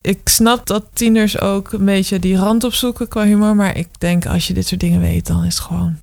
[0.00, 3.56] Ik snap dat tieners ook een beetje die rand opzoeken qua humor.
[3.56, 5.98] Maar ik denk als je dit soort dingen weet, dan is het gewoon...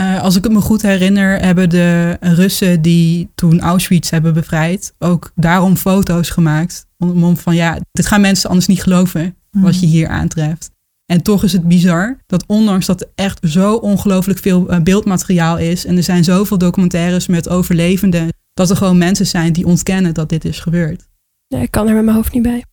[0.00, 4.94] Eh, als ik het me goed herinner, hebben de Russen die toen Auschwitz hebben bevrijd,
[4.98, 6.86] ook daarom foto's gemaakt.
[6.98, 10.70] Om, om van ja, dit gaan mensen anders niet geloven wat je hier aantreft.
[11.06, 15.58] En toch is het bizar dat ondanks dat er echt zo ongelooflijk veel eh, beeldmateriaal
[15.58, 20.14] is en er zijn zoveel documentaires met overlevenden, dat er gewoon mensen zijn die ontkennen
[20.14, 21.08] dat dit is gebeurd.
[21.46, 22.64] Ja, ik kan er met mijn hoofd niet bij.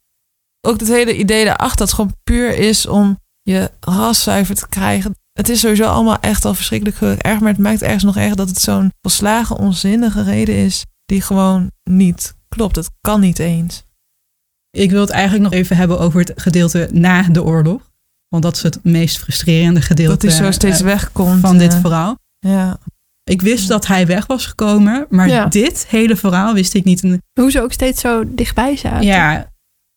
[0.68, 4.68] ook het hele idee daarachter, dat het gewoon puur is om je ras zuiver te
[4.68, 5.16] krijgen.
[5.38, 8.50] Het is sowieso allemaal echt al verschrikkelijk erg, maar het maakt ergens nog erg dat
[8.50, 12.76] het zo'n volslagen onzinnige reden is die gewoon niet klopt.
[12.76, 13.84] Het kan niet eens.
[14.72, 17.92] Ik wil het eigenlijk nog even hebben over het gedeelte na de oorlog.
[18.28, 21.40] Want dat is het meest frustrerende gedeelte Dat hij zo steeds eh, wegkomt.
[21.42, 22.18] van dit eh, verhaal.
[22.40, 22.78] Ja.
[23.24, 25.46] Ik wist dat hij weg was gekomen, maar Ja.
[25.46, 27.18] dit hele verhaal wist ik niet.
[27.40, 29.06] Hoe ze ook steeds zo dichtbij zaten.
[29.06, 29.52] ja,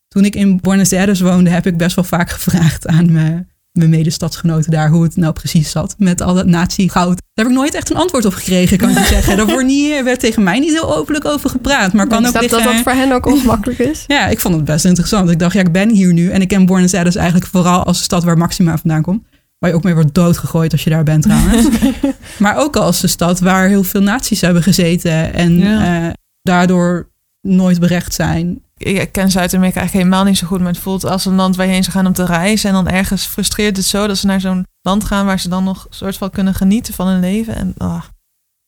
[0.08, 3.90] toen ik in Buenos Aires woonde, heb ik best wel vaak gevraagd aan mijn, mijn
[3.90, 7.16] medestadsgenoten daar hoe het nou precies zat met al dat nazi-goud.
[7.34, 9.36] Daar heb ik nooit echt een antwoord op gekregen, kan ik zeggen.
[9.36, 11.92] Daar wordt niet, werd tegen mij niet heel openlijk over gepraat.
[11.92, 14.04] Maar kan ik ook dat dat voor hen ook ongemakkelijk is.
[14.06, 15.30] Ja, ik vond het best interessant.
[15.30, 17.98] Ik dacht, ja, ik ben hier nu en ik ken Buenos Aires eigenlijk vooral als
[17.98, 19.22] de stad waar Maxima vandaan komt.
[19.58, 21.66] Waar je ook mee wordt doodgegooid als je daar bent trouwens.
[22.38, 26.06] maar ook als de stad waar heel veel nazi's hebben gezeten en Ja.
[26.06, 26.12] eh,
[26.42, 27.09] daardoor
[27.40, 28.62] nooit berecht zijn.
[28.76, 31.66] Ik ken Zuid-Amerika eigenlijk helemaal niet zo goed, maar het voelt als een land waar
[31.66, 32.68] je heen zou gaan om te reizen.
[32.68, 35.64] En dan ergens frustreert het zo dat ze naar zo'n land gaan waar ze dan
[35.64, 37.54] nog soort van kunnen genieten van hun leven.
[37.54, 38.02] En ah,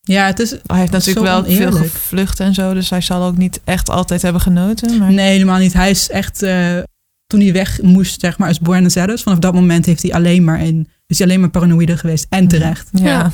[0.01, 3.23] Ja, het is hij heeft natuurlijk Zo wel veel gevlucht en zo, dus hij zal
[3.23, 4.99] ook niet echt altijd hebben genoten.
[4.99, 5.13] Maar...
[5.13, 5.73] nee, helemaal niet.
[5.73, 6.79] Hij is echt, eh,
[7.27, 10.45] toen hij weg moest, zeg maar, uit Buenos Aires, vanaf dat moment heeft hij alleen
[10.45, 12.27] maar in, is hij alleen maar paranoïde geweest.
[12.29, 12.89] En terecht.
[12.93, 13.05] Ja.
[13.05, 13.33] Ja.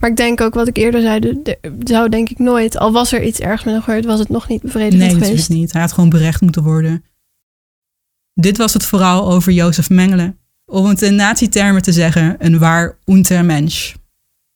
[0.00, 2.92] Maar ik denk ook wat ik eerder zei, de- de- zou denk ik nooit, al
[2.92, 5.60] was er iets ergs met hem gebeurd, was het nog niet bevredigend Nee, natuurlijk geweest.
[5.60, 5.72] niet.
[5.72, 7.04] Hij had gewoon berecht moeten worden.
[8.34, 10.36] Dit was het verhaal over Jozef Mengele.
[10.66, 13.94] Om het in nazi-termen te zeggen, een waar Untermensch.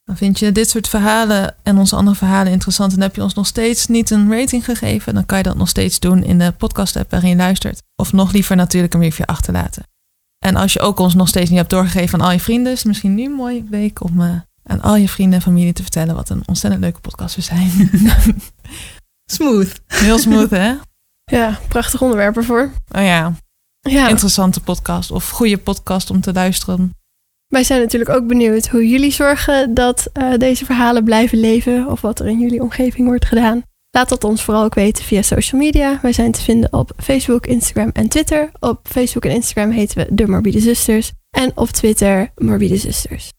[0.05, 3.35] Dan vind je dit soort verhalen en onze andere verhalen interessant en heb je ons
[3.35, 6.53] nog steeds niet een rating gegeven, dan kan je dat nog steeds doen in de
[6.53, 7.83] podcast-app waarin je luistert.
[7.97, 9.83] Of nog liever natuurlijk een review achterlaten.
[10.39, 12.79] En als je ook ons nog steeds niet hebt doorgegeven aan al je vrienden, is
[12.79, 14.31] het misschien nu een mooie week om eh,
[14.65, 17.71] aan al je vrienden en familie te vertellen wat een ontzettend leuke podcast we zijn.
[19.33, 19.81] Smooth.
[19.87, 20.75] Heel smooth, hè?
[21.25, 22.71] Ja, prachtig onderwerp ervoor.
[22.97, 23.33] Oh ja,
[23.81, 26.95] Ja, interessante podcast of goede podcast om te luisteren.
[27.47, 32.01] wij zijn natuurlijk ook benieuwd hoe jullie zorgen dat eh, deze verhalen blijven leven of
[32.01, 33.63] wat er in jullie omgeving wordt gedaan.
[33.91, 35.99] Laat dat ons vooral ook weten via social media.
[36.03, 38.51] Wij zijn te vinden op Facebook, Instagram en Twitter.
[38.61, 41.13] Op Facebook en Instagram heten we De Morbide Zusters.
[41.31, 43.31] En op Twitter Morbide Zusters.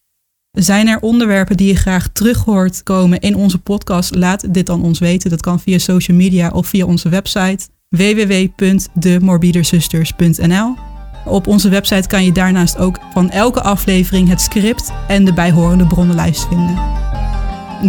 [0.60, 4.16] Zijn er onderwerpen die je graag terug hoort komen in onze podcast?
[4.16, 5.30] Laat dit dan ons weten.
[5.30, 10.76] Dat kan via social media of via onze website www.demorbiderzusters.nl.
[11.26, 15.88] Op onze website kan je daarnaast ook van elke aflevering het script en de bijhorende
[15.88, 16.80] bronnenlijst vinden.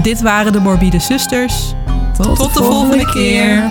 [0.03, 1.75] Dit waren de Morbide Zusters.
[2.17, 3.71] Tot, de volgende keer.